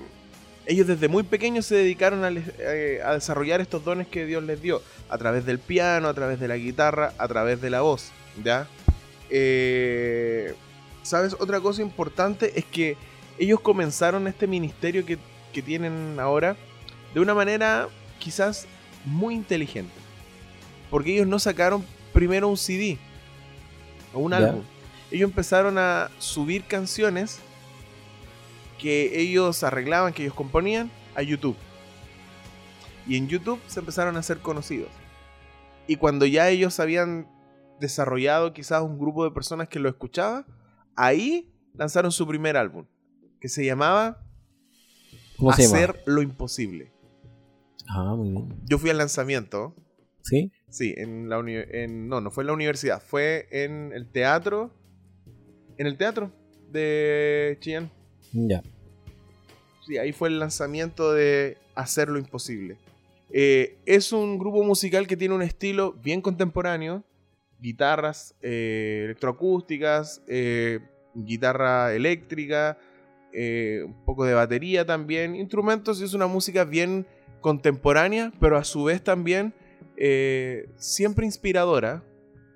ellos 0.65 0.87
desde 0.87 1.07
muy 1.07 1.23
pequeños 1.23 1.65
se 1.65 1.75
dedicaron 1.75 2.23
a, 2.23 2.29
eh, 2.29 3.01
a, 3.03 3.13
desarrollar 3.13 3.61
estos 3.61 3.83
dones 3.83 4.07
que 4.07 4.25
Dios 4.25 4.43
les 4.43 4.61
dio, 4.61 4.81
a 5.09 5.17
través 5.17 5.45
del 5.45 5.59
piano, 5.59 6.07
a 6.07 6.13
través 6.13 6.39
de 6.39 6.47
la 6.47 6.57
guitarra, 6.57 7.13
a 7.17 7.27
través 7.27 7.61
de 7.61 7.69
la 7.69 7.81
voz. 7.81 8.11
¿ya? 8.43 8.67
Eh, 9.29 10.53
¿Sabes? 11.03 11.35
Otra 11.39 11.59
cosa 11.59 11.81
importante 11.81 12.59
es 12.59 12.65
que 12.65 12.97
ellos 13.37 13.59
comenzaron 13.61 14.27
este 14.27 14.47
ministerio 14.47 15.05
que, 15.05 15.17
que 15.53 15.61
tienen 15.61 16.19
ahora 16.19 16.55
de 17.13 17.19
una 17.19 17.33
manera 17.33 17.87
quizás 18.19 18.67
muy 19.05 19.35
inteligente. 19.35 19.93
Porque 20.89 21.13
ellos 21.13 21.27
no 21.27 21.39
sacaron 21.39 21.85
primero 22.13 22.47
un 22.47 22.57
CD 22.57 22.97
o 24.13 24.19
un 24.19 24.33
álbum. 24.33 24.63
Ellos 25.11 25.29
empezaron 25.29 25.77
a 25.77 26.09
subir 26.19 26.65
canciones 26.65 27.39
que 28.77 29.19
ellos 29.19 29.63
arreglaban, 29.63 30.13
que 30.13 30.23
ellos 30.23 30.35
componían 30.35 30.89
a 31.15 31.21
YouTube. 31.21 31.57
Y 33.07 33.17
en 33.17 33.27
YouTube 33.27 33.59
se 33.67 33.79
empezaron 33.79 34.17
a 34.17 34.23
ser 34.23 34.39
conocidos. 34.39 34.89
Y 35.87 35.95
cuando 35.95 36.25
ya 36.25 36.49
ellos 36.49 36.79
habían 36.79 37.27
desarrollado 37.79 38.53
quizás 38.53 38.81
un 38.81 38.99
grupo 38.99 39.23
de 39.23 39.31
personas 39.31 39.67
que 39.67 39.79
lo 39.79 39.89
escuchaba, 39.89 40.45
ahí 40.95 41.51
lanzaron 41.73 42.11
su 42.11 42.27
primer 42.27 42.57
álbum, 42.57 42.85
que 43.39 43.49
se 43.49 43.65
llamaba 43.65 44.21
¿Cómo 45.39 45.53
se 45.53 45.63
llama? 45.63 45.77
Hacer 45.77 46.03
lo 46.05 46.21
Imposible. 46.21 46.91
Ah, 47.87 48.13
muy 48.15 48.29
bien. 48.29 48.55
Yo 48.65 48.77
fui 48.77 48.89
al 48.89 48.97
lanzamiento, 48.97 49.73
¿Sí? 50.21 50.51
Sí, 50.69 50.93
en 50.97 51.29
la 51.29 51.39
uni 51.39 51.55
en, 51.55 52.07
no, 52.07 52.21
no 52.21 52.29
fue 52.29 52.43
en 52.43 52.47
la 52.47 52.53
universidad, 52.53 53.01
fue 53.01 53.47
en 53.51 53.91
el 53.93 54.07
teatro, 54.07 54.71
en 55.77 55.87
el 55.87 55.97
teatro 55.97 56.31
de 56.71 57.57
Chillán. 57.61 57.89
Ya. 58.33 58.61
Sí, 59.87 59.97
ahí 59.97 60.11
fue 60.11 60.29
el 60.29 60.39
lanzamiento 60.39 61.13
de 61.13 61.57
Hacer 61.73 62.09
lo 62.09 62.19
Imposible. 62.19 62.77
Eh, 63.31 63.77
es 63.85 64.11
un 64.11 64.37
grupo 64.37 64.63
musical 64.63 65.07
que 65.07 65.17
tiene 65.17 65.33
un 65.33 65.41
estilo 65.41 65.93
bien 65.93 66.21
contemporáneo, 66.21 67.03
guitarras 67.59 68.35
eh, 68.41 69.01
electroacústicas, 69.05 70.21
eh, 70.27 70.79
guitarra 71.15 71.93
eléctrica, 71.95 72.77
eh, 73.33 73.83
un 73.85 74.05
poco 74.05 74.25
de 74.25 74.33
batería 74.33 74.85
también, 74.85 75.35
instrumentos, 75.35 76.01
y 76.01 76.03
es 76.03 76.13
una 76.13 76.27
música 76.27 76.63
bien 76.63 77.05
contemporánea, 77.41 78.31
pero 78.39 78.57
a 78.57 78.63
su 78.63 78.83
vez 78.83 79.03
también 79.03 79.53
eh, 79.97 80.69
siempre 80.77 81.25
inspiradora. 81.25 82.03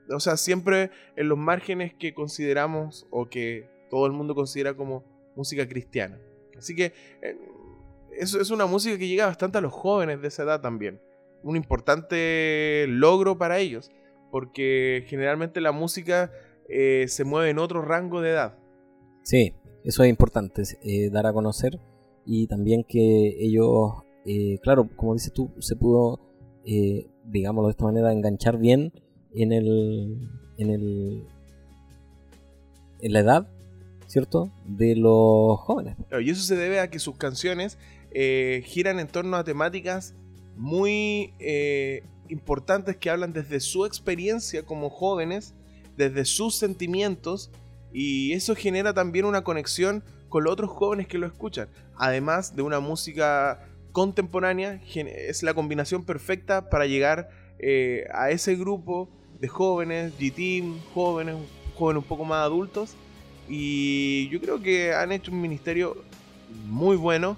O 0.09 0.19
sea, 0.19 0.37
siempre 0.37 0.91
en 1.15 1.29
los 1.29 1.37
márgenes 1.37 1.93
que 1.93 2.13
consideramos 2.13 3.07
o 3.09 3.29
que 3.29 3.69
todo 3.89 4.05
el 4.05 4.11
mundo 4.11 4.35
considera 4.35 4.75
como 4.75 5.03
música 5.35 5.67
cristiana. 5.67 6.19
Así 6.57 6.75
que 6.75 6.93
eh, 7.21 7.37
eso 8.17 8.39
es 8.39 8.51
una 8.51 8.65
música 8.65 8.97
que 8.97 9.07
llega 9.07 9.25
bastante 9.25 9.57
a 9.57 9.61
los 9.61 9.73
jóvenes 9.73 10.21
de 10.21 10.27
esa 10.27 10.43
edad 10.43 10.61
también. 10.61 11.01
Un 11.41 11.55
importante 11.55 12.85
logro 12.87 13.37
para 13.37 13.59
ellos, 13.59 13.91
porque 14.31 15.05
generalmente 15.07 15.61
la 15.61 15.71
música 15.71 16.31
eh, 16.69 17.05
se 17.07 17.23
mueve 17.23 17.49
en 17.49 17.59
otro 17.59 17.81
rango 17.81 18.21
de 18.21 18.31
edad. 18.31 18.57
Sí, 19.23 19.55
eso 19.83 20.03
es 20.03 20.09
importante, 20.09 20.63
eh, 20.83 21.09
dar 21.09 21.27
a 21.27 21.33
conocer 21.33 21.79
y 22.25 22.47
también 22.47 22.83
que 22.83 23.35
ellos, 23.39 23.93
eh, 24.25 24.59
claro, 24.61 24.89
como 24.95 25.13
dices 25.13 25.33
tú, 25.33 25.51
se 25.59 25.75
pudo, 25.75 26.19
eh, 26.65 27.07
digámoslo 27.25 27.67
de 27.67 27.71
esta 27.71 27.83
manera, 27.83 28.11
enganchar 28.11 28.57
bien 28.57 28.93
en 29.33 29.51
el, 29.51 30.29
en 30.57 30.69
el, 30.69 31.27
en 33.01 33.13
la 33.13 33.19
edad, 33.19 33.47
¿cierto? 34.07 34.51
De 34.65 34.95
los 34.95 35.59
jóvenes. 35.59 35.97
Y 36.21 36.29
eso 36.29 36.43
se 36.43 36.55
debe 36.55 36.79
a 36.79 36.89
que 36.89 36.99
sus 36.99 37.17
canciones 37.17 37.77
eh, 38.11 38.61
giran 38.65 38.99
en 38.99 39.07
torno 39.07 39.35
a 39.37 39.43
temáticas 39.43 40.13
muy 40.55 41.33
importantes 42.29 42.95
que 42.95 43.09
hablan 43.09 43.33
desde 43.33 43.59
su 43.59 43.85
experiencia 43.85 44.63
como 44.63 44.89
jóvenes, 44.89 45.55
desde 45.97 46.25
sus 46.25 46.55
sentimientos, 46.55 47.51
y 47.93 48.33
eso 48.33 48.55
genera 48.55 48.93
también 48.93 49.25
una 49.25 49.43
conexión 49.43 50.03
con 50.29 50.43
los 50.43 50.53
otros 50.53 50.71
jóvenes 50.71 51.07
que 51.07 51.19
lo 51.19 51.27
escuchan. 51.27 51.69
Además 51.95 52.55
de 52.55 52.63
una 52.63 52.79
música 52.79 53.67
contemporánea, 53.91 54.81
es 54.95 55.43
la 55.43 55.53
combinación 55.53 56.03
perfecta 56.03 56.69
para 56.69 56.87
llegar 56.87 57.29
eh, 57.59 58.07
a 58.11 58.31
ese 58.31 58.55
grupo 58.55 59.09
de 59.39 59.47
jóvenes, 59.47 60.13
G-Team, 60.19 60.79
jóvenes, 60.93 61.35
jóvenes 61.75 62.01
un 62.03 62.09
poco 62.09 62.25
más 62.25 62.39
adultos. 62.39 62.95
Y 63.47 64.27
yo 64.29 64.41
creo 64.41 64.61
que 64.61 64.93
han 64.93 65.11
hecho 65.11 65.31
un 65.31 65.41
ministerio 65.41 66.03
muy 66.65 66.95
bueno. 66.95 67.37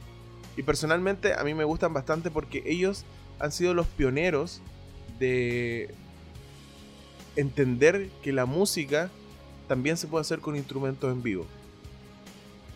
Y 0.55 0.63
personalmente 0.63 1.33
a 1.33 1.43
mí 1.43 1.53
me 1.53 1.65
gustan 1.65 1.93
bastante 1.93 2.31
porque 2.31 2.63
ellos 2.65 3.03
han 3.39 3.51
sido 3.51 3.73
los 3.73 3.87
pioneros 3.87 4.61
de 5.19 5.93
entender 7.35 8.09
que 8.23 8.31
la 8.31 8.45
música 8.45 9.09
también 9.67 9.97
se 9.97 10.07
puede 10.07 10.21
hacer 10.21 10.39
con 10.39 10.55
instrumentos 10.55 11.11
en 11.11 11.21
vivo. 11.21 11.45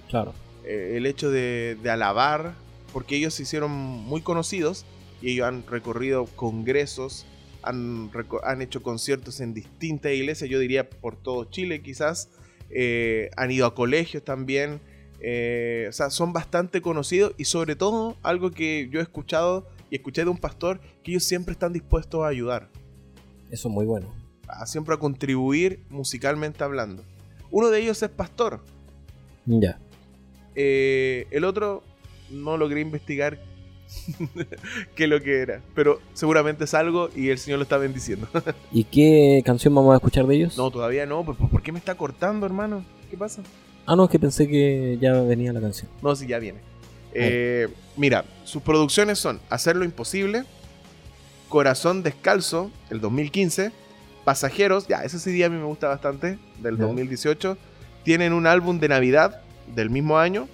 Claro. 0.09 0.33
Eh, 0.65 0.93
el 0.97 1.05
hecho 1.05 1.29
de, 1.31 1.77
alabar, 1.89 2.53
porque 2.93 3.15
ellos 3.15 3.33
se 3.33 3.43
hicieron 3.43 3.71
muy 3.71 4.21
conocidos 4.21 4.85
y 5.21 5.31
ellos 5.31 5.47
han 5.47 5.65
recorrido 5.67 6.25
congresos, 6.35 7.25
han, 7.61 8.11
han 8.43 8.61
hecho 8.61 8.81
conciertos 8.81 9.39
en 9.39 9.53
distintas 9.53 10.11
iglesias, 10.13 10.49
yo 10.49 10.59
diría 10.59 10.89
por 10.89 11.15
todo 11.15 11.45
Chile 11.45 11.81
quizás, 11.81 12.29
eh, 12.69 13.29
han 13.35 13.51
ido 13.51 13.65
a 13.65 13.75
colegios 13.75 14.23
también, 14.23 14.79
eh, 15.21 15.87
o 15.89 15.93
sea, 15.93 16.09
son 16.09 16.33
bastante 16.33 16.81
conocidos 16.81 17.33
y 17.37 17.45
sobre 17.45 17.75
todo 17.75 18.15
algo 18.23 18.51
que 18.51 18.89
yo 18.91 18.99
he 18.99 19.03
escuchado 19.03 19.67
y 19.89 19.95
escuché 19.95 20.23
de 20.23 20.29
un 20.29 20.37
pastor, 20.37 20.79
que 21.03 21.11
ellos 21.11 21.23
siempre 21.23 21.53
están 21.53 21.73
dispuestos 21.73 22.23
a 22.23 22.27
ayudar. 22.27 22.69
Eso 23.49 23.67
es 23.67 23.73
muy 23.73 23.85
bueno. 23.85 24.13
A, 24.49 24.65
siempre 24.65 24.95
a 24.95 24.97
contribuir 24.97 25.81
musicalmente 25.89 26.63
hablando. 26.63 27.03
Uno 27.51 27.69
de 27.69 27.79
ellos 27.79 28.01
es 28.03 28.09
pastor. 28.09 28.61
Ya. 29.45 29.79
Eh, 30.55 31.27
el 31.31 31.45
otro 31.45 31.83
no 32.29 32.57
logré 32.57 32.81
investigar 32.81 33.39
qué 34.95 35.07
lo 35.07 35.21
que 35.21 35.39
era, 35.39 35.61
pero 35.73 35.99
seguramente 36.13 36.65
es 36.65 36.73
algo 36.73 37.09
y 37.15 37.29
el 37.29 37.37
Señor 37.37 37.59
lo 37.59 37.63
está 37.63 37.77
bendiciendo. 37.77 38.27
¿Y 38.71 38.83
qué 38.83 39.41
canción 39.45 39.73
vamos 39.73 39.93
a 39.93 39.97
escuchar 39.97 40.27
de 40.27 40.35
ellos? 40.35 40.57
No, 40.57 40.69
todavía 40.69 41.05
no. 41.05 41.23
¿Por, 41.23 41.35
¿Por 41.35 41.61
qué 41.61 41.71
me 41.71 41.79
está 41.79 41.95
cortando, 41.95 42.45
hermano? 42.45 42.83
¿Qué 43.09 43.17
pasa? 43.17 43.41
Ah, 43.85 43.95
no, 43.95 44.03
es 44.03 44.09
que 44.11 44.19
pensé 44.19 44.47
que 44.47 44.97
ya 45.01 45.13
venía 45.21 45.51
la 45.51 45.61
canción. 45.61 45.89
No, 46.03 46.15
sí, 46.15 46.27
ya 46.27 46.37
viene. 46.37 46.59
Eh, 47.13 47.67
mira, 47.97 48.25
sus 48.43 48.61
producciones 48.61 49.17
son 49.17 49.39
Hacer 49.49 49.75
lo 49.75 49.83
Imposible, 49.83 50.43
Corazón 51.47 52.03
Descalzo, 52.03 52.71
el 52.89 53.01
2015, 53.01 53.71
Pasajeros, 54.29 54.87
ya, 54.87 54.97
ese 55.01 55.17
CD 55.17 55.43
a 55.43 55.49
mí 55.49 55.57
me 55.57 55.63
gusta 55.63 55.87
bastante, 55.87 56.37
del 56.59 56.77
2018. 56.77 57.57
Tienen 58.03 58.31
un 58.31 58.45
álbum 58.45 58.79
de 58.79 58.87
Navidad 58.87 59.41
del 59.73 59.89
mismo 59.89 60.19
año. 60.19 60.47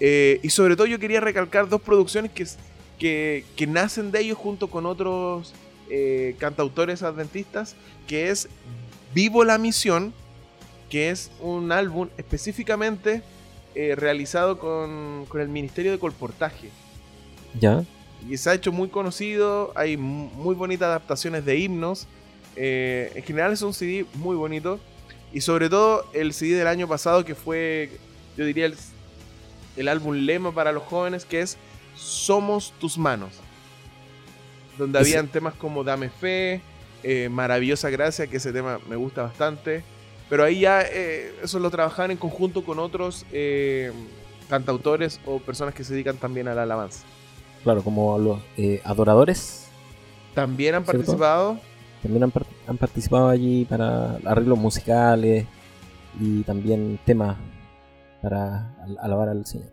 Eh, 0.00 0.40
y 0.42 0.48
sobre 0.48 0.74
todo 0.74 0.86
yo 0.86 0.98
quería 0.98 1.20
recalcar 1.20 1.68
dos 1.68 1.82
producciones 1.82 2.30
que, 2.98 3.44
que, 3.54 3.66
nacen 3.66 4.10
de 4.10 4.20
ellos 4.20 4.38
junto 4.38 4.68
con 4.68 4.86
otros 4.86 5.52
eh, 5.90 6.34
cantautores 6.38 7.02
adventistas, 7.02 7.76
que 8.08 8.30
es 8.30 8.48
Vivo 9.12 9.44
la 9.44 9.58
Misión, 9.58 10.14
que 10.88 11.10
es 11.10 11.30
un 11.40 11.72
álbum 11.72 12.08
específicamente 12.16 13.22
eh, 13.74 13.96
realizado 13.96 14.58
con, 14.58 15.26
el 15.38 15.48
Ministerio 15.50 15.92
de 15.92 15.98
Colportaje. 15.98 16.70
Ya. 17.60 17.84
Y 18.26 18.38
se 18.38 18.48
ha 18.48 18.54
hecho 18.54 18.72
muy 18.72 18.88
conocido, 18.88 19.72
hay 19.74 19.98
muy 19.98 20.54
bonitas 20.54 20.86
adaptaciones 20.86 21.44
de 21.44 21.58
himnos. 21.58 22.08
Eh, 22.56 23.12
en 23.14 23.22
general 23.22 23.52
es 23.52 23.62
un 23.62 23.74
CD 23.74 24.06
muy 24.14 24.36
bonito. 24.36 24.78
Y 25.32 25.40
sobre 25.40 25.70
todo 25.70 26.04
el 26.12 26.34
CD 26.34 26.56
del 26.56 26.66
año 26.66 26.86
pasado 26.86 27.24
que 27.24 27.34
fue, 27.34 27.90
yo 28.36 28.44
diría, 28.44 28.70
el, 29.76 29.88
álbum 29.88 30.14
lema 30.14 30.52
para 30.52 30.72
los 30.72 30.82
jóvenes, 30.82 31.24
que 31.24 31.40
es 31.40 31.56
Somos 31.96 32.72
tus 32.78 32.98
manos. 32.98 33.32
Donde 34.76 34.98
habían 34.98 35.28
temas 35.28 35.54
como 35.54 35.84
Dame 35.84 36.10
Fe, 36.10 36.60
eh, 37.02 37.28
Maravillosa 37.30 37.90
Gracia, 37.90 38.26
que 38.26 38.36
ese 38.36 38.52
tema 38.52 38.78
me 38.88 38.96
gusta 38.96 39.22
bastante. 39.22 39.82
Pero 40.28 40.44
ahí 40.44 40.60
ya 40.60 40.82
eh, 40.82 41.34
eso 41.42 41.58
lo 41.58 41.70
trabajan 41.70 42.10
en 42.10 42.16
conjunto 42.16 42.64
con 42.64 42.78
otros 42.78 43.26
cantautores 44.48 45.20
o 45.24 45.38
personas 45.38 45.74
que 45.74 45.84
se 45.84 45.94
dedican 45.94 46.16
también 46.16 46.48
a 46.48 46.54
la 46.54 46.64
alabanza. 46.64 47.04
Claro, 47.64 47.82
como 47.82 48.18
los 48.18 48.40
adoradores. 48.84 49.68
También 50.34 50.74
han 50.74 50.84
participado. 50.84 51.58
También 52.02 52.24
han, 52.24 52.76
participado 52.78 53.28
allí 53.28 53.64
para 53.64 54.16
arreglos 54.24 54.58
musicales 54.58 55.46
y 56.20 56.42
también 56.42 56.98
temas 57.04 57.36
para 58.20 58.74
alabar 59.00 59.28
al 59.28 59.46
Señor. 59.46 59.72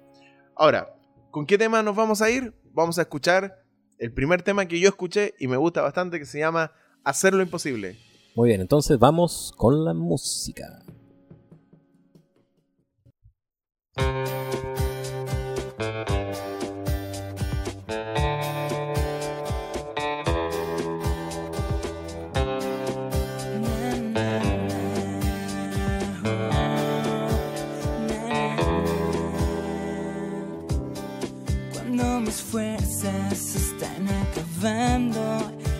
Ahora, 0.55 0.95
¿con 1.31 1.45
qué 1.45 1.57
tema 1.57 1.81
nos 1.81 1.95
vamos 1.95 2.21
a 2.21 2.29
ir? 2.29 2.53
Vamos 2.71 2.99
a 2.99 3.01
escuchar 3.01 3.63
el 3.97 4.13
primer 4.13 4.43
tema 4.43 4.65
que 4.67 4.79
yo 4.79 4.89
escuché 4.89 5.33
y 5.39 5.47
me 5.47 5.57
gusta 5.57 5.81
bastante 5.81 6.19
que 6.19 6.25
se 6.25 6.39
llama 6.39 6.71
Hacer 7.03 7.33
lo 7.33 7.41
imposible. 7.41 7.97
Muy 8.35 8.49
bien, 8.49 8.61
entonces 8.61 8.99
vamos 8.99 9.51
con 9.57 9.83
la 9.83 9.93
música. 9.93 10.83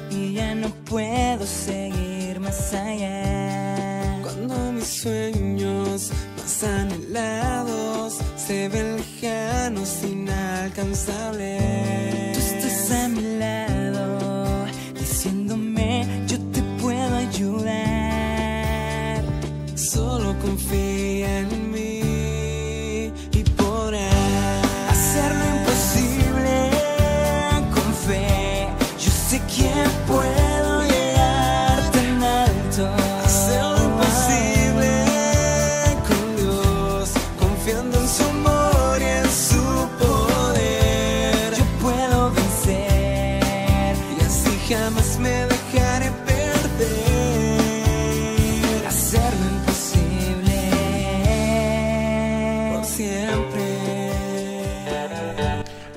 Y 0.10 0.34
ya 0.34 0.56
no 0.56 0.70
puedo 0.86 1.46
seguir 1.46 2.40
cuando 4.24 4.72
mis 4.72 5.02
sueños 5.02 6.12
más 6.38 6.64
anhelados 6.64 8.20
se 8.38 8.70
ven 8.70 8.96
lejanos, 8.98 10.02
inalcanzables. 10.04 12.34
Tú 12.34 12.40
estás 12.40 12.92
a 12.92 13.10
mi 13.10 13.29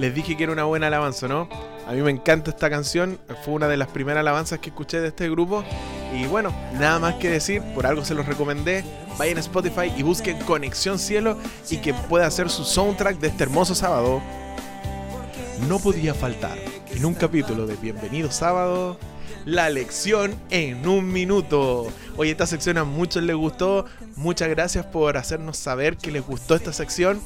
Les 0.03 0.13
dije 0.13 0.37
que 0.37 0.43
era 0.43 0.53
una 0.53 0.65
buena 0.65 0.89
alabanza, 0.89 1.29
¿no? 1.29 1.49
A 1.87 1.93
mí 1.93 2.03
me 2.03 2.11
encanta 2.11 2.51
esta 2.51 2.69
canción, 2.69 3.21
fue 3.45 3.55
una 3.55 3.69
de 3.69 3.77
las 3.77 3.87
primeras 3.87 4.23
alabanzas 4.23 4.59
que 4.59 4.71
escuché 4.71 5.01
de 5.01 5.07
este 5.07 5.31
grupo. 5.31 5.63
Y 6.13 6.27
bueno, 6.27 6.53
nada 6.73 6.99
más 6.99 7.15
que 7.15 7.31
decir, 7.31 7.63
por 7.73 7.87
algo 7.87 8.05
se 8.05 8.17
los 8.17 8.27
recomendé. 8.27 8.83
Vayan 9.17 9.37
a 9.37 9.41
Spotify 9.43 9.93
y 9.97 10.03
busquen 10.03 10.39
Conexión 10.41 10.99
Cielo 10.99 11.39
y 11.71 11.77
que 11.77 11.95
pueda 11.95 12.27
hacer 12.27 12.51
su 12.51 12.65
soundtrack 12.65 13.21
de 13.21 13.29
este 13.29 13.45
hermoso 13.45 13.77
sábado. 13.77 14.21
No 15.69 15.79
podía 15.79 16.15
faltar 16.15 16.59
en 16.91 17.05
un 17.05 17.15
capítulo 17.15 17.69
de 17.69 17.77
Bienvenido 17.77 18.33
Sábado 18.33 18.99
la 19.45 19.71
lección 19.71 20.35
en 20.51 20.87
un 20.89 21.13
minuto. 21.13 21.87
Oye, 22.17 22.33
esta 22.33 22.47
sección 22.47 22.79
a 22.79 22.85
muchos 22.85 23.23
les 23.23 23.37
gustó. 23.37 23.87
Muchas 24.17 24.49
gracias 24.49 24.85
por 24.87 25.17
hacernos 25.17 25.57
saber 25.57 25.97
que 25.97 26.11
les 26.11 26.27
gustó 26.27 26.55
esta 26.55 26.73
sección. 26.73 27.21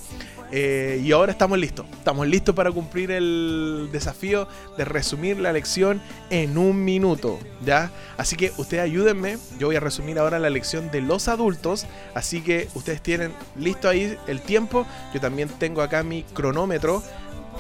Eh, 0.59 1.03
y 1.05 1.13
ahora 1.13 1.33
estamos 1.33 1.59
listos. 1.59 1.85
Estamos 1.99 2.27
listos 2.27 2.55
para 2.55 2.73
cumplir 2.73 3.11
el 3.11 3.91
desafío 3.93 4.49
de 4.79 4.87
resumir 4.87 5.39
la 5.39 5.53
lección 5.53 6.01
en 6.31 6.57
un 6.57 6.83
minuto. 6.83 7.39
¿Ya? 7.63 7.91
Así 8.17 8.37
que 8.37 8.53
ustedes 8.57 8.83
ayúdenme. 8.83 9.37
Yo 9.59 9.67
voy 9.67 9.77
a 9.77 9.81
resumir 9.81 10.19
ahora 10.19 10.39
la 10.39 10.49
lección 10.49 10.91
de 10.91 11.03
los 11.03 11.29
adultos. 11.29 11.85
Así 12.15 12.41
que 12.41 12.71
ustedes 12.75 13.03
tienen 13.03 13.35
listo 13.55 13.87
ahí 13.87 14.17
el 14.29 14.41
tiempo. 14.41 14.87
Yo 15.13 15.21
también 15.21 15.51
tengo 15.59 15.83
acá 15.83 16.03
mi 16.03 16.23
cronómetro 16.23 17.03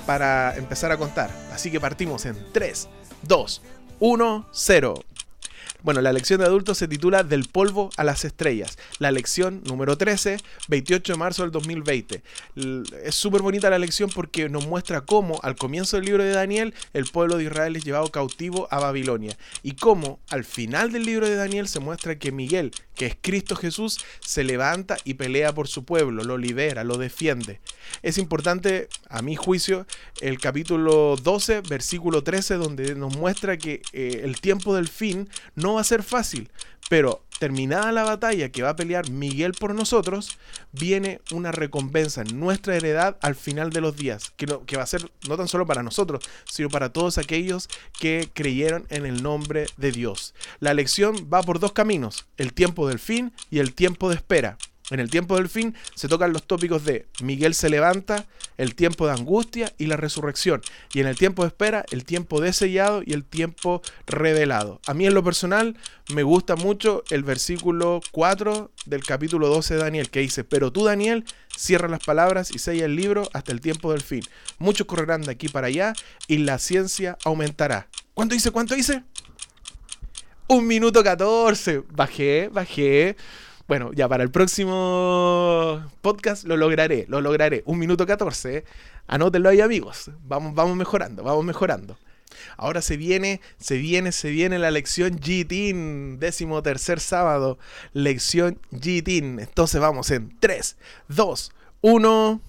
para 0.06 0.56
empezar 0.56 0.90
a 0.90 0.96
contar. 0.96 1.28
Así 1.52 1.70
que 1.70 1.78
partimos 1.78 2.24
en 2.24 2.35
3, 2.54 2.88
2, 3.28 3.62
1, 4.00 4.46
0. 4.50 4.94
Bueno, 5.87 6.01
la 6.01 6.12
lección 6.12 6.40
de 6.40 6.46
adultos 6.46 6.79
se 6.79 6.88
titula 6.88 7.22
Del 7.22 7.44
polvo 7.44 7.90
a 7.96 8.03
las 8.03 8.25
estrellas. 8.25 8.77
La 8.99 9.12
lección 9.12 9.62
número 9.66 9.96
13, 9.96 10.38
28 10.66 11.12
de 11.12 11.16
marzo 11.16 11.42
del 11.42 11.53
2020. 11.53 12.25
Es 13.05 13.14
súper 13.14 13.40
bonita 13.40 13.70
la 13.70 13.79
lección 13.79 14.11
porque 14.12 14.49
nos 14.49 14.66
muestra 14.66 15.03
cómo 15.03 15.38
al 15.44 15.55
comienzo 15.55 15.96
del 15.96 16.07
libro 16.07 16.25
de 16.25 16.33
Daniel 16.33 16.75
el 16.92 17.05
pueblo 17.05 17.37
de 17.37 17.44
Israel 17.44 17.77
es 17.77 17.85
llevado 17.85 18.11
cautivo 18.11 18.66
a 18.72 18.81
Babilonia. 18.81 19.38
Y 19.62 19.77
cómo 19.77 20.18
al 20.29 20.44
final 20.44 20.90
del 20.90 21.05
libro 21.05 21.29
de 21.29 21.37
Daniel 21.37 21.68
se 21.68 21.79
muestra 21.79 22.18
que 22.18 22.33
Miguel, 22.33 22.72
que 22.96 23.07
es 23.07 23.16
Cristo 23.20 23.55
Jesús, 23.55 24.05
se 24.18 24.42
levanta 24.42 24.96
y 25.05 25.14
pelea 25.14 25.55
por 25.55 25.68
su 25.68 25.85
pueblo, 25.85 26.25
lo 26.25 26.37
libera, 26.37 26.83
lo 26.83 26.99
defiende. 26.99 27.61
Es 28.03 28.18
importante, 28.18 28.88
a 29.09 29.22
mi 29.22 29.37
juicio, 29.37 29.87
el 30.20 30.40
capítulo 30.40 31.14
12, 31.14 31.61
versículo 31.61 32.25
13, 32.25 32.55
donde 32.55 32.96
nos 32.96 33.16
muestra 33.16 33.57
que 33.57 33.83
eh, 33.92 34.22
el 34.25 34.40
tiempo 34.40 34.75
del 34.75 34.88
fin 34.88 35.29
no 35.55 35.75
va 35.76 35.82
a 35.82 35.84
ser 35.84 36.02
fácil, 36.02 36.50
pero 36.90 37.22
terminada 37.38 37.92
la 37.92 38.04
batalla 38.04 38.50
que 38.50 38.62
va 38.62 38.70
a 38.70 38.76
pelear 38.76 39.10
Miguel 39.10 39.52
por 39.52 39.74
nosotros, 39.74 40.38
viene 40.72 41.20
una 41.32 41.52
recompensa 41.52 42.22
en 42.22 42.40
nuestra 42.40 42.76
heredad 42.76 43.16
al 43.20 43.34
final 43.34 43.70
de 43.70 43.80
los 43.80 43.96
días, 43.96 44.32
que, 44.36 44.46
que 44.66 44.76
va 44.76 44.82
a 44.82 44.86
ser 44.86 45.10
no 45.28 45.36
tan 45.36 45.48
solo 45.48 45.66
para 45.66 45.82
nosotros, 45.82 46.24
sino 46.50 46.68
para 46.68 46.92
todos 46.92 47.18
aquellos 47.18 47.68
que 47.98 48.30
creyeron 48.32 48.86
en 48.90 49.06
el 49.06 49.22
nombre 49.22 49.66
de 49.76 49.92
Dios. 49.92 50.34
La 50.60 50.74
lección 50.74 51.28
va 51.32 51.42
por 51.42 51.60
dos 51.60 51.72
caminos, 51.72 52.26
el 52.36 52.52
tiempo 52.52 52.88
del 52.88 52.98
fin 52.98 53.32
y 53.50 53.58
el 53.58 53.74
tiempo 53.74 54.08
de 54.08 54.16
espera. 54.16 54.58
En 54.90 55.01
el 55.01 55.11
tiempo 55.11 55.37
del 55.37 55.49
fin 55.49 55.75
se 55.94 56.09
tocan 56.09 56.33
los 56.33 56.44
tópicos 56.44 56.85
de 56.85 57.07
Miguel 57.20 57.55
se 57.55 57.68
levanta, 57.68 58.27
el 58.57 58.75
tiempo 58.75 59.07
de 59.07 59.12
angustia 59.12 59.72
y 59.79 59.87
la 59.87 59.96
resurrección. 59.96 60.62
Y 60.92 61.01
en 61.01 61.07
el 61.07 61.16
tiempo 61.16 61.42
de 61.42 61.49
espera, 61.49 61.85
el 61.90 62.05
tiempo 62.05 62.40
de 62.40 62.53
sellado 62.53 63.03
y 63.05 63.12
el 63.12 63.25
tiempo 63.25 63.83
revelado. 64.07 64.81
A 64.87 64.94
mí 64.94 65.07
en 65.07 65.14
lo 65.14 65.25
personal 65.25 65.77
me 66.14 66.22
gusta 66.22 66.55
mucho 66.55 67.03
el 67.11 67.25
versículo 67.25 68.01
4 68.12 68.70
del 68.87 69.05
capítulo 69.05 69.49
12 69.49 69.75
de 69.75 69.81
Daniel 69.81 70.11
que 70.11 70.20
dice, 70.20 70.44
pero 70.44 70.72
tú 70.72 70.85
Daniel 70.85 71.25
cierra 71.57 71.88
las 71.88 72.05
palabras 72.05 72.51
y 72.55 72.59
sella 72.59 72.85
el 72.85 72.94
libro 72.94 73.29
hasta 73.33 73.53
el 73.53 73.61
tiempo 73.61 73.90
del 73.90 74.03
fin. 74.03 74.22
Muchos 74.59 74.87
correrán 74.87 75.22
de 75.22 75.33
aquí 75.33 75.49
para 75.49 75.66
allá 75.66 75.94
y 76.29 76.38
la 76.38 76.59
ciencia 76.59 77.18
aumentará. 77.25 77.88
¿Cuánto 78.14 78.35
dice? 78.35 78.51
¿Cuánto 78.53 78.75
dice? 78.75 79.03
Un 80.49 80.66
minuto 80.66 81.03
14. 81.03 81.83
Bajé, 81.90 82.49
bajé. 82.53 83.16
Bueno, 83.68 83.90
ya 83.92 84.09
para 84.09 84.22
el 84.22 84.31
próximo 84.31 85.85
podcast 86.00 86.44
lo 86.44 86.57
lograré, 86.57 87.05
lo 87.09 87.20
lograré. 87.20 87.64
Un 87.66 87.81
minuto 87.81 88.07
14. 88.07 88.64
Anótenlo 89.09 89.48
ahí, 89.48 89.61
amigos. 89.61 90.12
Vamos, 90.22 90.55
vamos 90.55 90.76
mejorando, 90.76 91.24
vamos 91.24 91.44
mejorando. 91.44 91.98
Ahora 92.57 92.81
se 92.81 92.96
viene, 92.96 93.40
se 93.59 93.76
viene, 93.76 94.12
se 94.12 94.31
viene 94.31 94.61
la 94.61 94.70
lección 94.70 95.16
GTIN, 95.16 96.20
décimo 96.20 96.62
tercer 96.62 97.00
sábado, 97.00 97.59
lección 97.92 98.61
GTIN. 98.70 99.40
Entonces 99.40 99.81
vamos 99.81 100.12
en 100.12 100.38
3, 100.38 100.76
2, 101.09 101.52
1. 101.81 102.40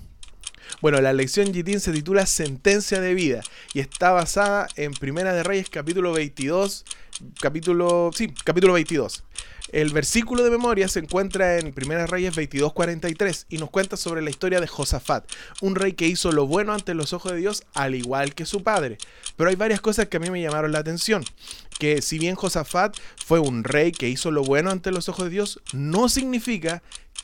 Bueno, 0.81 1.01
la 1.01 1.13
lección 1.13 1.51
GTIN 1.51 1.79
se 1.79 1.93
titula 1.93 2.27
Sentencia 2.27 3.01
de 3.01 3.15
Vida 3.15 3.41
y 3.73 3.79
está 3.79 4.11
basada 4.11 4.67
en 4.75 4.91
Primera 4.91 5.33
de 5.33 5.41
Reyes 5.41 5.69
capítulo 5.71 6.13
22, 6.13 6.85
capítulo, 7.39 8.11
sí, 8.13 8.31
capítulo 8.43 8.73
22. 8.73 9.23
El 9.69 9.91
versículo 9.91 10.43
de 10.43 10.49
memoria 10.49 10.87
se 10.87 10.99
encuentra 10.99 11.57
en 11.57 11.73
1 11.75 12.07
Reyes 12.07 12.33
22:43 12.35 13.45
y 13.49 13.57
nos 13.57 13.69
cuenta 13.69 13.97
sobre 13.97 14.21
la 14.21 14.29
historia 14.29 14.61
de 14.61 14.67
Josafat, 14.67 15.29
un 15.61 15.75
rey 15.75 15.93
que 15.93 16.07
hizo 16.07 16.31
lo 16.31 16.47
bueno 16.47 16.73
ante 16.73 16.93
los 16.93 17.11
ojos 17.11 17.33
de 17.33 17.39
Dios 17.39 17.63
al 17.73 17.93
igual 17.93 18.33
que 18.33 18.45
su 18.45 18.63
padre. 18.63 18.97
Pero 19.35 19.49
hay 19.49 19.57
varias 19.57 19.81
cosas 19.81 20.07
que 20.07 20.17
a 20.17 20.19
mí 20.21 20.29
me 20.29 20.41
llamaron 20.41 20.71
la 20.71 20.79
atención, 20.79 21.25
que 21.79 22.01
si 22.01 22.17
bien 22.17 22.35
Josafat 22.35 22.95
fue 23.25 23.39
un 23.39 23.65
rey 23.65 23.91
que 23.91 24.07
hizo 24.07 24.31
lo 24.31 24.43
bueno 24.43 24.71
ante 24.71 24.91
los 24.91 25.09
ojos 25.09 25.25
de 25.25 25.31
Dios, 25.31 25.59
no 25.73 26.07
significa 26.07 26.81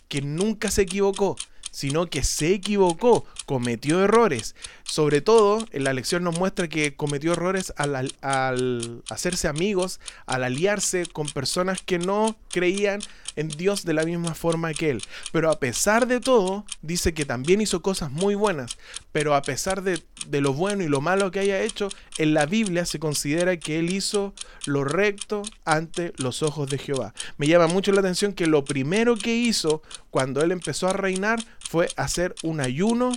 que 0.10 0.22
nunca 0.22 0.70
se 0.70 0.82
equivocó 0.82 1.38
sino 1.74 2.06
que 2.06 2.24
se 2.24 2.54
equivocó, 2.54 3.26
cometió 3.48 4.04
errores. 4.04 4.56
Sobre 4.94 5.22
todo, 5.22 5.66
en 5.72 5.86
la 5.86 5.94
lección 5.94 6.24
nos 6.24 6.38
muestra 6.38 6.68
que 6.68 6.96
cometió 6.96 7.34
errores 7.34 7.74
al, 7.78 8.14
al, 8.22 9.02
hacerse 9.10 9.48
amigos, 9.48 10.00
al 10.28 10.44
aliarse 10.44 11.08
con 11.08 11.28
personas 11.28 11.82
que 11.82 11.98
no 11.98 12.36
creían 12.52 13.00
en 13.36 13.48
Dios 13.48 13.86
de 13.86 13.96
la 13.96 14.04
misma 14.04 14.36
forma 14.36 14.72
que 14.76 14.92
él. 14.92 15.02
Pero 15.32 15.50
a 15.50 15.58
pesar 15.58 16.06
de 16.06 16.20
todo, 16.20 16.64
dice 16.84 17.16
que 17.16 17.26
también 17.26 17.60
hizo 17.60 17.82
cosas 17.82 18.12
muy 18.12 18.36
buenas. 18.36 18.78
Pero 19.12 19.34
a 19.34 19.42
pesar 19.42 19.82
de, 19.82 20.00
de 20.28 20.42
lo 20.42 20.54
bueno 20.54 20.84
y 20.84 20.90
lo 20.90 21.02
malo 21.02 21.32
que 21.32 21.40
haya 21.40 21.64
hecho, 21.64 21.90
en 22.20 22.36
la 22.36 22.46
Biblia 22.46 22.86
se 22.86 23.00
considera 23.00 23.58
que 23.58 23.80
él 23.80 23.90
hizo 23.90 24.36
lo 24.68 24.84
recto 24.84 25.42
ante 25.66 26.14
los 26.18 26.44
ojos 26.44 26.70
de 26.70 26.78
Jehová. 26.78 27.16
Me 27.38 27.48
llama 27.48 27.66
mucho 27.66 27.92
la 27.94 28.02
atención 28.02 28.34
que 28.34 28.46
lo 28.46 28.64
primero 28.64 29.16
que 29.16 29.36
hizo 29.36 29.82
cuando 30.12 30.44
él 30.44 30.52
empezó 30.52 30.88
a 30.88 30.94
reinar 30.94 31.44
fue 31.68 31.90
hacer 31.98 32.36
un 32.44 32.62
ayuno 32.62 33.12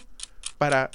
para 0.56 0.90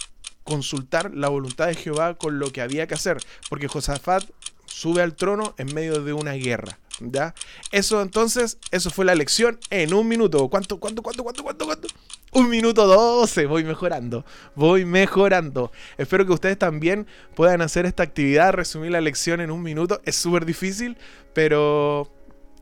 consultar 0.52 1.16
la 1.16 1.30
voluntad 1.30 1.68
de 1.68 1.76
Jehová 1.76 2.16
con 2.16 2.38
lo 2.38 2.52
que 2.52 2.62
había 2.62 2.86
que 2.86 2.94
hacer, 2.94 3.18
porque 3.50 3.70
Josafat 3.70 4.26
sube 4.66 5.02
al 5.02 5.16
trono 5.16 5.54
en 5.58 5.74
medio 5.74 6.04
de 6.04 6.12
una 6.12 6.34
guerra. 6.34 6.78
¿Ya? 7.00 7.34
Eso 7.72 8.02
entonces, 8.02 8.60
eso 8.70 8.92
fue 8.92 9.06
la 9.06 9.16
lección 9.16 9.58
en 9.72 9.94
un 9.94 10.08
minuto. 10.08 10.50
¿Cuánto, 10.50 10.80
cuánto, 10.80 11.02
cuánto, 11.02 11.24
cuánto, 11.24 11.44
cuánto, 11.44 11.66
cuánto? 11.66 11.88
Un 12.32 12.50
minuto 12.50 12.86
doce. 12.86 13.48
Voy 13.48 13.64
mejorando. 13.64 14.24
Voy 14.56 14.86
mejorando. 14.86 15.72
Espero 15.98 16.28
que 16.28 16.34
ustedes 16.34 16.60
también 16.60 17.08
puedan 17.34 17.62
hacer 17.62 17.88
esta 17.88 18.04
actividad, 18.04 18.54
resumir 18.54 18.92
la 18.92 19.02
lección 19.02 19.42
en 19.42 19.50
un 19.50 19.64
minuto. 19.64 20.00
Es 20.06 20.16
súper 20.16 20.46
difícil, 20.46 20.96
pero 21.34 22.12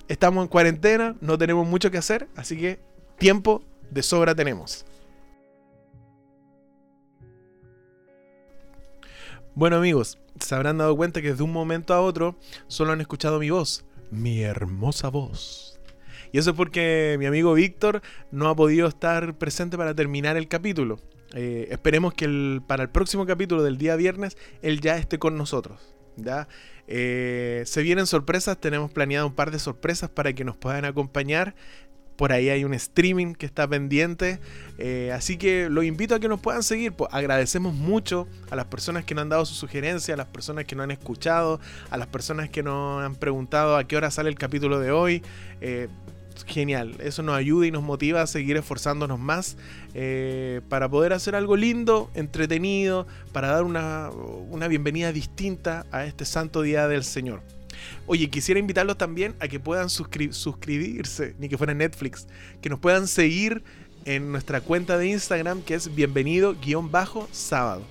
estamos 0.07 0.43
en 0.43 0.47
cuarentena, 0.47 1.15
no 1.19 1.37
tenemos 1.37 1.67
mucho 1.67 1.91
que 1.91 1.97
hacer, 1.97 2.29
así 2.37 2.55
que 2.55 2.79
tiempo 3.17 3.61
de 3.91 4.03
sobra 4.03 4.35
tenemos. 4.35 4.85
Bueno 9.59 9.75
amigos, 9.75 10.17
se 10.39 10.55
habrán 10.55 10.77
dado 10.77 10.95
cuenta 10.95 11.21
que 11.21 11.31
desde 11.31 11.43
un 11.43 11.51
momento 11.51 11.93
a 11.93 11.99
otro 11.99 12.37
solo 12.67 12.93
han 12.93 13.01
escuchado 13.01 13.39
mi 13.39 13.49
voz, 13.49 13.83
mi 14.09 14.41
hermosa 14.41 15.09
voz. 15.09 15.81
Y 16.31 16.37
eso 16.37 16.51
es 16.51 16.55
porque 16.55 17.17
mi 17.19 17.25
amigo 17.25 17.53
Víctor 17.53 18.01
no 18.31 18.47
ha 18.47 18.55
podido 18.55 18.87
estar 18.87 19.37
presente 19.37 19.77
para 19.77 19.93
terminar 19.93 20.37
el 20.37 20.47
capítulo. 20.47 21.01
Eh, 21.33 21.67
esperemos 21.71 22.13
que 22.13 22.61
para 22.67 22.83
el 22.83 22.89
próximo 22.89 23.25
capítulo 23.25 23.61
del 23.61 23.77
día 23.77 23.97
viernes 23.97 24.37
él 24.61 24.79
ya 24.79 24.95
esté 24.95 25.19
con 25.19 25.35
nosotros. 25.35 25.77
¿ya? 26.15 26.47
Eh, 26.87 27.63
se 27.65 27.81
vienen 27.81 28.07
sorpresas, 28.07 28.61
tenemos 28.61 28.91
planeado 28.91 29.27
un 29.27 29.35
par 29.35 29.51
de 29.51 29.59
sorpresas 29.59 30.09
para 30.09 30.31
que 30.31 30.45
nos 30.45 30.55
puedan 30.55 30.85
acompañar 30.85 31.53
por 32.19 32.33
ahí 32.33 32.49
hay 32.49 32.65
un 32.65 32.73
streaming 32.73 33.33
que 33.33 33.45
está 33.45 33.65
pendiente. 33.65 34.41
Eh, 34.77 35.09
así 35.15 35.37
que 35.37 35.69
los 35.69 35.85
invito 35.85 36.15
a 36.15 36.19
que 36.19 36.27
nos 36.27 36.41
puedan 36.41 36.63
seguir. 36.63 36.91
Pues 36.91 37.09
agradecemos 37.13 37.73
mucho 37.73 38.27
a 38.51 38.57
las 38.57 38.65
personas 38.65 39.05
que 39.05 39.15
nos 39.15 39.21
han 39.21 39.29
dado 39.29 39.45
su 39.45 39.55
sugerencia, 39.55 40.15
a 40.15 40.17
las 40.17 40.27
personas 40.27 40.65
que 40.65 40.75
nos 40.75 40.83
han 40.83 40.91
escuchado, 40.91 41.61
a 41.89 41.95
las 41.95 42.07
personas 42.07 42.49
que 42.49 42.61
nos 42.61 43.01
han 43.05 43.15
preguntado 43.15 43.77
a 43.77 43.85
qué 43.85 43.95
hora 43.95 44.11
sale 44.11 44.27
el 44.27 44.35
capítulo 44.35 44.81
de 44.81 44.91
hoy. 44.91 45.23
Eh, 45.61 45.87
genial, 46.45 46.95
eso 46.99 47.23
nos 47.23 47.37
ayuda 47.37 47.67
y 47.67 47.71
nos 47.71 47.83
motiva 47.83 48.21
a 48.21 48.27
seguir 48.27 48.57
esforzándonos 48.57 49.17
más 49.17 49.55
eh, 49.93 50.59
para 50.67 50.89
poder 50.89 51.13
hacer 51.13 51.35
algo 51.35 51.55
lindo, 51.55 52.11
entretenido, 52.15 53.07
para 53.31 53.47
dar 53.47 53.63
una, 53.63 54.09
una 54.49 54.67
bienvenida 54.67 55.13
distinta 55.13 55.85
a 55.89 56.03
este 56.03 56.25
santo 56.25 56.63
día 56.63 56.89
del 56.89 57.05
Señor. 57.05 57.58
Oye, 58.07 58.29
quisiera 58.29 58.59
invitarlos 58.59 58.97
también 58.97 59.35
a 59.39 59.47
que 59.47 59.59
puedan 59.59 59.89
suscribirse, 59.89 61.35
ni 61.39 61.49
que 61.49 61.57
fuera 61.57 61.73
Netflix, 61.73 62.27
que 62.61 62.69
nos 62.69 62.79
puedan 62.79 63.07
seguir 63.07 63.63
en 64.05 64.31
nuestra 64.31 64.61
cuenta 64.61 64.97
de 64.97 65.07
Instagram 65.07 65.61
que 65.61 65.75
es 65.75 65.93
bienvenido-sábado. 65.93 67.83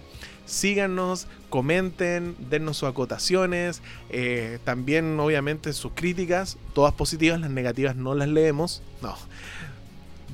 Síganos, 0.47 1.27
comenten, 1.51 2.35
dennos 2.49 2.79
sus 2.79 2.89
acotaciones, 2.89 3.83
eh, 4.09 4.59
también 4.65 5.21
obviamente 5.21 5.73
sus 5.75 5.93
críticas, 5.95 6.57
todas 6.75 6.95
positivas, 6.95 7.39
las 7.39 7.51
negativas 7.51 7.97
no 7.97 8.15
las 8.15 8.29
leemos, 8.29 8.83
no, 9.03 9.15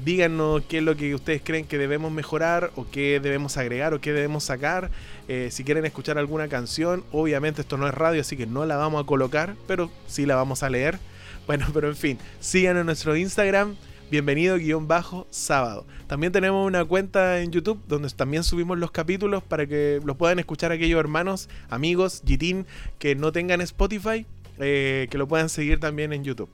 díganos 0.02 0.62
qué 0.68 0.78
es 0.78 0.85
lo 0.85 0.96
que 0.96 1.14
ustedes 1.14 1.42
creen 1.44 1.66
que 1.66 1.78
debemos 1.78 2.11
mejorar 2.11 2.70
o 2.76 2.87
qué 2.90 3.20
debemos 3.20 3.57
agregar 3.57 3.94
o 3.94 4.00
qué 4.00 4.12
debemos 4.12 4.44
sacar. 4.44 4.90
Eh, 5.28 5.48
si 5.50 5.64
quieren 5.64 5.85
escuchar 5.85 6.18
alguna 6.18 6.48
canción, 6.48 7.04
obviamente 7.12 7.61
esto 7.61 7.76
no 7.76 7.87
es 7.87 7.94
radio, 7.94 8.20
así 8.20 8.37
que 8.37 8.46
no 8.46 8.66
la 8.66 8.76
vamos 8.76 9.02
a 9.02 9.07
colocar, 9.07 9.54
pero 9.66 9.90
sí 10.07 10.26
la 10.26 10.37
vamos 10.37 10.62
a 10.62 10.70
leer. 10.70 10.98
Bueno, 11.46 11.66
pero 11.74 11.88
en 11.88 11.96
fin, 11.96 12.18
sigan 12.40 12.78
en 12.78 12.87
nuestro 12.87 13.14
Instagram. 13.14 13.76
Bienvenido 14.11 14.57
guion 14.57 14.88
bajo 14.88 15.26
sábado. 15.28 15.87
También 16.07 16.33
tenemos 16.33 16.66
una 16.66 16.83
cuenta 16.87 17.40
en 17.42 17.50
YouTube 17.50 17.83
donde 17.87 18.09
también 18.09 18.44
subimos 18.44 18.78
los 18.78 18.90
capítulos 18.90 19.42
para 19.42 19.66
que 19.66 20.00
los 20.07 20.16
puedan 20.16 20.38
escuchar 20.38 20.72
aquellos 20.72 20.98
hermanos, 20.98 21.50
amigos, 21.68 22.22
Gitin 22.24 22.64
que 22.98 23.14
no 23.14 23.30
tengan 23.30 23.61
Spotify, 23.61 24.24
eh, 24.59 25.07
que 25.11 25.18
lo 25.18 25.28
puedan 25.28 25.50
seguir 25.50 25.80
también 25.80 26.14
en 26.14 26.24
YouTube. 26.24 26.48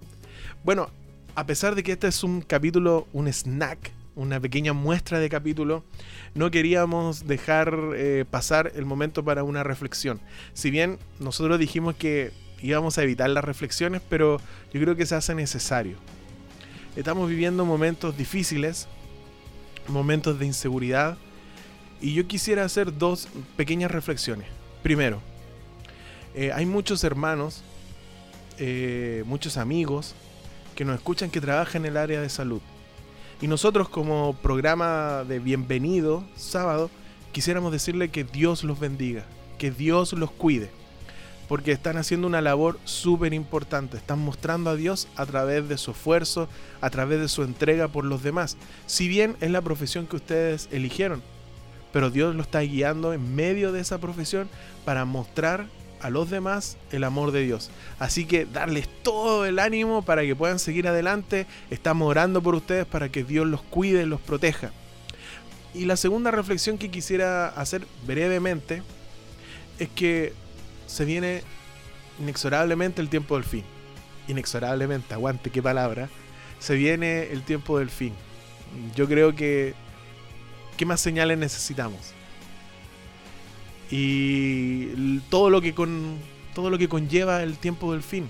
Bueno, 0.64 0.90
a 1.34 1.46
pesar 1.46 1.74
de 1.74 1.82
que 1.82 1.92
este 1.92 2.08
es 2.08 2.24
un 2.24 2.40
capítulo, 2.40 3.06
un 3.12 3.28
snack, 3.28 3.92
una 4.16 4.40
pequeña 4.40 4.72
muestra 4.72 5.18
de 5.18 5.28
capítulo, 5.28 5.84
no 6.34 6.50
queríamos 6.50 7.26
dejar 7.26 7.74
eh, 7.94 8.24
pasar 8.28 8.72
el 8.74 8.84
momento 8.84 9.24
para 9.24 9.44
una 9.44 9.62
reflexión. 9.62 10.20
Si 10.52 10.70
bien 10.70 10.98
nosotros 11.18 11.58
dijimos 11.58 11.94
que 11.94 12.32
íbamos 12.62 12.98
a 12.98 13.02
evitar 13.02 13.30
las 13.30 13.44
reflexiones, 13.44 14.02
pero 14.08 14.38
yo 14.72 14.80
creo 14.80 14.96
que 14.96 15.06
se 15.06 15.14
hace 15.14 15.34
necesario. 15.34 15.96
Estamos 16.96 17.28
viviendo 17.28 17.64
momentos 17.64 18.16
difíciles, 18.16 18.88
momentos 19.88 20.38
de 20.38 20.46
inseguridad, 20.46 21.16
y 22.00 22.14
yo 22.14 22.26
quisiera 22.26 22.64
hacer 22.64 22.96
dos 22.96 23.28
pequeñas 23.56 23.90
reflexiones. 23.90 24.46
Primero, 24.82 25.20
eh, 26.34 26.50
hay 26.52 26.66
muchos 26.66 27.04
hermanos, 27.04 27.62
eh, 28.58 29.22
muchos 29.26 29.56
amigos 29.56 30.14
que 30.80 30.86
nos 30.86 30.96
escuchan 30.96 31.28
que 31.28 31.42
trabajan 31.42 31.84
en 31.84 31.90
el 31.90 31.96
área 31.98 32.22
de 32.22 32.30
salud. 32.30 32.62
Y 33.42 33.48
nosotros 33.48 33.90
como 33.90 34.32
programa 34.32 35.24
de 35.28 35.38
bienvenido 35.38 36.24
sábado, 36.36 36.88
quisiéramos 37.32 37.70
decirle 37.70 38.08
que 38.08 38.24
Dios 38.24 38.64
los 38.64 38.80
bendiga, 38.80 39.26
que 39.58 39.70
Dios 39.70 40.14
los 40.14 40.30
cuide, 40.30 40.70
porque 41.50 41.72
están 41.72 41.98
haciendo 41.98 42.26
una 42.26 42.40
labor 42.40 42.78
súper 42.84 43.34
importante, 43.34 43.98
están 43.98 44.20
mostrando 44.20 44.70
a 44.70 44.74
Dios 44.74 45.06
a 45.16 45.26
través 45.26 45.68
de 45.68 45.76
su 45.76 45.90
esfuerzo, 45.90 46.48
a 46.80 46.88
través 46.88 47.20
de 47.20 47.28
su 47.28 47.42
entrega 47.42 47.88
por 47.88 48.06
los 48.06 48.22
demás, 48.22 48.56
si 48.86 49.06
bien 49.06 49.36
es 49.42 49.50
la 49.50 49.60
profesión 49.60 50.06
que 50.06 50.16
ustedes 50.16 50.66
eligieron, 50.72 51.22
pero 51.92 52.08
Dios 52.08 52.34
lo 52.34 52.40
está 52.40 52.60
guiando 52.60 53.12
en 53.12 53.34
medio 53.34 53.70
de 53.72 53.80
esa 53.80 53.98
profesión 53.98 54.48
para 54.86 55.04
mostrar 55.04 55.66
a 56.00 56.10
los 56.10 56.30
demás 56.30 56.76
el 56.92 57.04
amor 57.04 57.32
de 57.32 57.42
Dios. 57.42 57.70
Así 57.98 58.24
que 58.24 58.46
darles 58.46 58.88
todo 59.02 59.46
el 59.46 59.58
ánimo 59.58 60.02
para 60.02 60.22
que 60.22 60.36
puedan 60.36 60.58
seguir 60.58 60.88
adelante. 60.88 61.46
Estamos 61.70 62.08
orando 62.08 62.42
por 62.42 62.54
ustedes 62.54 62.86
para 62.86 63.08
que 63.08 63.24
Dios 63.24 63.46
los 63.46 63.62
cuide, 63.62 64.06
los 64.06 64.20
proteja. 64.20 64.72
Y 65.74 65.84
la 65.84 65.96
segunda 65.96 66.30
reflexión 66.30 66.78
que 66.78 66.90
quisiera 66.90 67.48
hacer 67.48 67.86
brevemente 68.06 68.82
es 69.78 69.88
que 69.88 70.32
se 70.86 71.04
viene 71.04 71.42
inexorablemente 72.18 73.00
el 73.00 73.08
tiempo 73.08 73.36
del 73.36 73.44
fin. 73.44 73.64
Inexorablemente, 74.28 75.14
aguante 75.14 75.50
qué 75.50 75.62
palabra. 75.62 76.08
Se 76.58 76.74
viene 76.74 77.32
el 77.32 77.42
tiempo 77.42 77.78
del 77.78 77.90
fin. 77.90 78.14
Yo 78.94 79.06
creo 79.06 79.34
que... 79.34 79.74
¿Qué 80.76 80.86
más 80.86 81.00
señales 81.00 81.38
necesitamos? 81.38 82.14
Y 83.90 85.18
todo 85.31 85.50
lo 85.50 85.61
que 85.61 85.74
con 85.74 86.18
todo 86.55 86.70
lo 86.70 86.79
que 86.79 86.88
conlleva 86.88 87.42
el 87.42 87.59
tiempo 87.59 87.92
del 87.92 88.03
fin. 88.03 88.29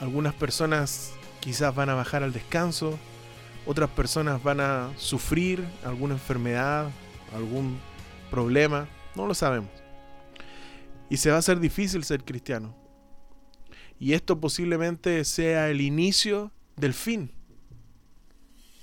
Algunas 0.00 0.34
personas 0.34 1.12
quizás 1.40 1.74
van 1.74 1.90
a 1.90 1.94
bajar 1.94 2.22
al 2.22 2.32
descanso, 2.32 2.98
otras 3.66 3.90
personas 3.90 4.42
van 4.42 4.60
a 4.60 4.90
sufrir 4.96 5.64
alguna 5.84 6.14
enfermedad, 6.14 6.90
algún 7.34 7.78
problema, 8.30 8.88
no 9.14 9.26
lo 9.26 9.34
sabemos. 9.34 9.70
Y 11.08 11.16
se 11.16 11.30
va 11.30 11.36
a 11.36 11.38
hacer 11.38 11.60
difícil 11.60 12.04
ser 12.04 12.24
cristiano. 12.24 12.74
Y 13.98 14.12
esto 14.12 14.40
posiblemente 14.40 15.24
sea 15.24 15.70
el 15.70 15.80
inicio 15.80 16.52
del 16.76 16.94
fin. 16.94 17.30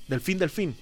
Del 0.08 0.22
fin 0.22 0.38
del 0.38 0.50
fin. 0.50 0.76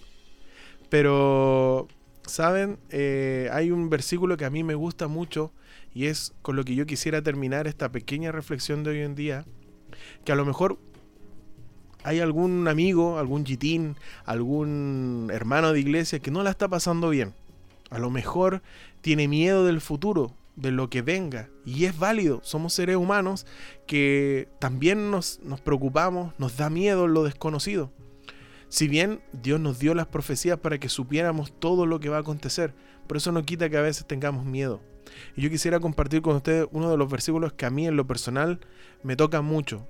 Pero 0.89 1.88
Saben, 2.32 2.80
eh, 2.91 3.50
hay 3.52 3.72
un 3.72 3.89
versículo 3.89 4.38
que 4.38 4.46
a 4.46 4.50
mí 4.50 4.63
me 4.63 4.74
gusta 4.74 5.10
mucho 5.10 5.52
y 5.94 6.06
es 6.06 6.34
con 6.41 6.56
lo 6.56 6.63
que 6.63 6.76
yo 6.76 6.86
quisiera 6.86 7.22
terminar 7.22 7.67
esta 7.67 7.91
pequeña 7.91 8.32
reflexión 8.32 8.86
de 8.86 8.91
hoy 8.91 9.02
en 9.02 9.15
día, 9.15 9.44
que 10.24 10.32
a 10.32 10.36
lo 10.36 10.46
mejor 10.46 10.80
hay 12.06 12.22
algún 12.22 12.70
amigo, 12.70 13.20
algún 13.20 13.46
gitín, 13.46 13.98
algún 14.24 15.28
hermano 15.34 15.74
de 15.74 15.82
iglesia 15.82 16.20
que 16.20 16.32
no 16.32 16.41
la 16.41 16.52
está 16.52 16.70
pasando 16.70 17.10
bien. 17.10 17.34
A 17.89 18.00
lo 18.00 18.10
mejor 18.10 18.62
tiene 19.02 19.28
miedo 19.28 19.65
del 19.65 19.82
futuro, 19.82 20.34
de 20.56 20.72
lo 20.72 20.89
que 20.89 21.02
venga. 21.02 21.50
Y 21.65 21.84
es 21.84 22.00
válido, 22.00 22.39
somos 22.44 22.72
seres 22.72 22.96
humanos 22.96 23.46
que 23.88 24.48
también 24.60 25.12
nos 25.12 25.38
preocupamos, 25.65 26.34
nos 26.39 26.56
da 26.56 26.70
miedo 26.70 27.08
lo 27.08 27.26
desconocido. 27.26 27.91
Si 28.71 28.88
bien 28.88 29.19
Dios 29.34 29.60
nos 29.60 29.79
dio 29.79 29.93
las 29.93 30.07
profecías 30.07 30.57
para 30.57 30.79
que 30.79 30.88
supiéramos 30.88 31.51
todo 31.60 31.86
lo 31.86 31.99
que 31.99 32.07
va 32.07 32.15
a 32.15 32.21
acontecer, 32.21 32.73
pero 33.05 33.17
eso 33.17 33.34
no 33.34 33.43
quita 33.43 33.69
que 33.69 33.75
a 33.75 33.81
veces 33.81 34.07
tengamos 34.07 34.45
miedo. 34.45 34.79
Y 35.36 35.41
yo 35.41 35.49
quisiera 35.49 35.81
compartir 35.81 36.21
con 36.21 36.38
ustedes 36.38 36.67
uno 36.71 36.89
de 36.89 36.95
los 36.95 37.12
versículos 37.12 37.51
que 37.51 37.65
a 37.65 37.69
mí 37.69 37.86
en 37.86 37.97
lo 37.97 38.07
personal 38.07 38.62
me 39.03 39.17
toca 39.17 39.41
mucho, 39.41 39.86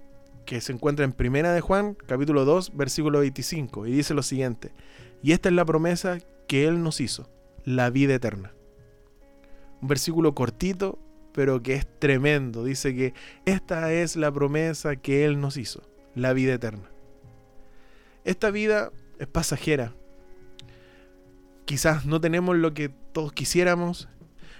que 0.48 0.62
se 0.62 0.74
encuentra 0.74 1.06
en 1.06 1.14
Primera 1.14 1.54
de 1.54 1.62
Juan, 1.62 1.96
capítulo 2.08 2.44
2, 2.44 2.76
versículo 2.76 3.20
25, 3.20 3.86
y 3.86 3.92
dice 3.92 4.16
lo 4.16 4.24
siguiente: 4.24 4.72
"Y 5.22 5.34
esta 5.34 5.50
es 5.50 5.54
la 5.54 5.64
promesa 5.64 6.18
que 6.48 6.68
él 6.68 6.82
nos 6.82 7.02
hizo, 7.02 7.30
la 7.64 7.92
vida 7.92 8.16
eterna." 8.16 8.52
Un 9.80 9.90
versículo 9.90 10.34
cortito, 10.34 10.98
pero 11.34 11.62
que 11.62 11.76
es 11.76 11.88
tremendo. 12.00 12.64
Dice 12.64 12.96
que 12.96 13.14
esta 13.46 13.94
es 13.94 14.16
la 14.16 14.32
promesa 14.32 14.96
que 14.96 15.24
él 15.24 15.40
nos 15.40 15.58
hizo, 15.58 15.84
la 16.16 16.34
vida 16.34 16.56
eterna. 16.56 16.91
Esta 18.24 18.52
vida 18.52 18.92
es 19.18 19.28
pasajera. 19.28 19.94
Quizás 21.66 22.06
no 22.06 22.22
tenemos 22.22 22.56
lo 22.56 22.74
que 22.74 22.90
todos 23.14 23.34
quisiéramos, 23.34 24.08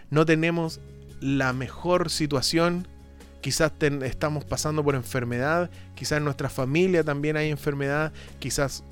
no 0.10 0.26
tenemos 0.26 0.80
la 1.20 1.54
mejor 1.54 2.10
situación, 2.10 2.88
quizás 3.42 3.72
estamos 3.80 4.46
pasando 4.46 4.84
por 4.84 4.96
enfermedad, 4.96 5.70
quizás 5.94 6.18
en 6.18 6.24
nuestra 6.24 6.50
familia 6.50 7.04
también 7.04 7.38
hay 7.38 7.52
enfermedad, 7.52 8.12
quizás, 8.40 8.84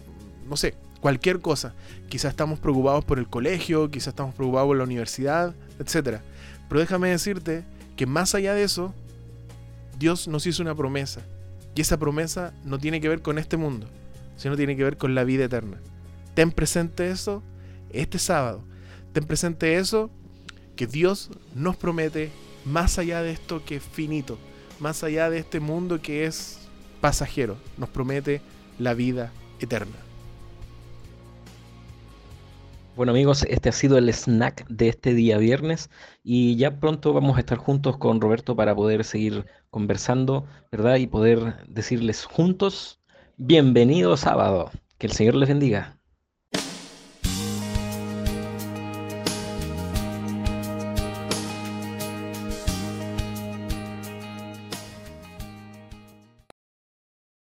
no 0.47 0.55
sé, 0.55 0.75
cualquier 1.01 1.39
cosa. 1.39 1.73
Quizás 2.07 2.31
estamos 2.31 2.59
preocupados 2.59 3.03
por 3.05 3.17
el 3.17 3.27
colegio, 3.27 3.89
quizás 3.89 4.09
estamos 4.09 4.35
preocupados 4.35 4.67
por 4.67 4.77
la 4.77 4.83
universidad, 4.83 5.55
etc. 5.79 6.19
Pero 6.67 6.79
déjame 6.79 7.09
decirte 7.09 7.63
que 7.95 8.05
más 8.05 8.35
allá 8.35 8.53
de 8.53 8.63
eso, 8.63 8.93
Dios 9.97 10.27
nos 10.27 10.45
hizo 10.45 10.61
una 10.61 10.75
promesa. 10.75 11.21
Y 11.73 11.81
esa 11.81 11.97
promesa 11.97 12.53
no 12.65 12.77
tiene 12.77 13.01
que 13.01 13.09
ver 13.09 13.21
con 13.21 13.39
este 13.39 13.57
mundo 13.57 13.87
sino 14.39 14.55
tiene 14.55 14.77
que 14.77 14.85
ver 14.85 14.97
con 14.97 15.13
la 15.15 15.25
vida 15.25 15.45
eterna. 15.45 15.81
Ten 16.33 16.51
presente 16.51 17.09
eso 17.11 17.43
este 17.91 18.19
sábado. 18.19 18.63
Ten 19.11 19.25
presente 19.25 19.75
eso 19.75 20.09
que 20.77 20.87
Dios 20.87 21.29
nos 21.53 21.75
promete 21.75 22.31
más 22.63 22.97
allá 22.99 23.21
de 23.21 23.31
esto 23.31 23.63
que 23.65 23.75
es 23.75 23.83
finito, 23.83 24.39
más 24.79 25.03
allá 25.03 25.29
de 25.29 25.39
este 25.39 25.59
mundo 25.59 26.01
que 26.01 26.23
es 26.23 26.69
pasajero. 27.01 27.57
Nos 27.77 27.89
promete 27.89 28.41
la 28.79 28.93
vida 28.93 29.33
eterna. 29.59 29.97
Bueno 32.95 33.11
amigos, 33.11 33.45
este 33.49 33.67
ha 33.67 33.73
sido 33.73 33.97
el 33.97 34.07
snack 34.09 34.65
de 34.69 34.87
este 34.87 35.13
día 35.13 35.37
viernes 35.37 35.89
y 36.23 36.55
ya 36.55 36.79
pronto 36.79 37.11
vamos 37.11 37.35
a 37.35 37.41
estar 37.41 37.57
juntos 37.57 37.97
con 37.97 38.21
Roberto 38.21 38.55
para 38.55 38.73
poder 38.73 39.03
seguir 39.03 39.45
conversando, 39.69 40.45
¿verdad? 40.71 40.95
Y 40.95 41.07
poder 41.07 41.57
decirles 41.67 42.23
juntos 42.23 42.98
Bienvenido 43.41 44.17
sábado. 44.17 44.69
Que 44.97 45.07
el 45.07 45.13
Señor 45.13 45.35
les 45.35 45.47
bendiga. 45.47 45.98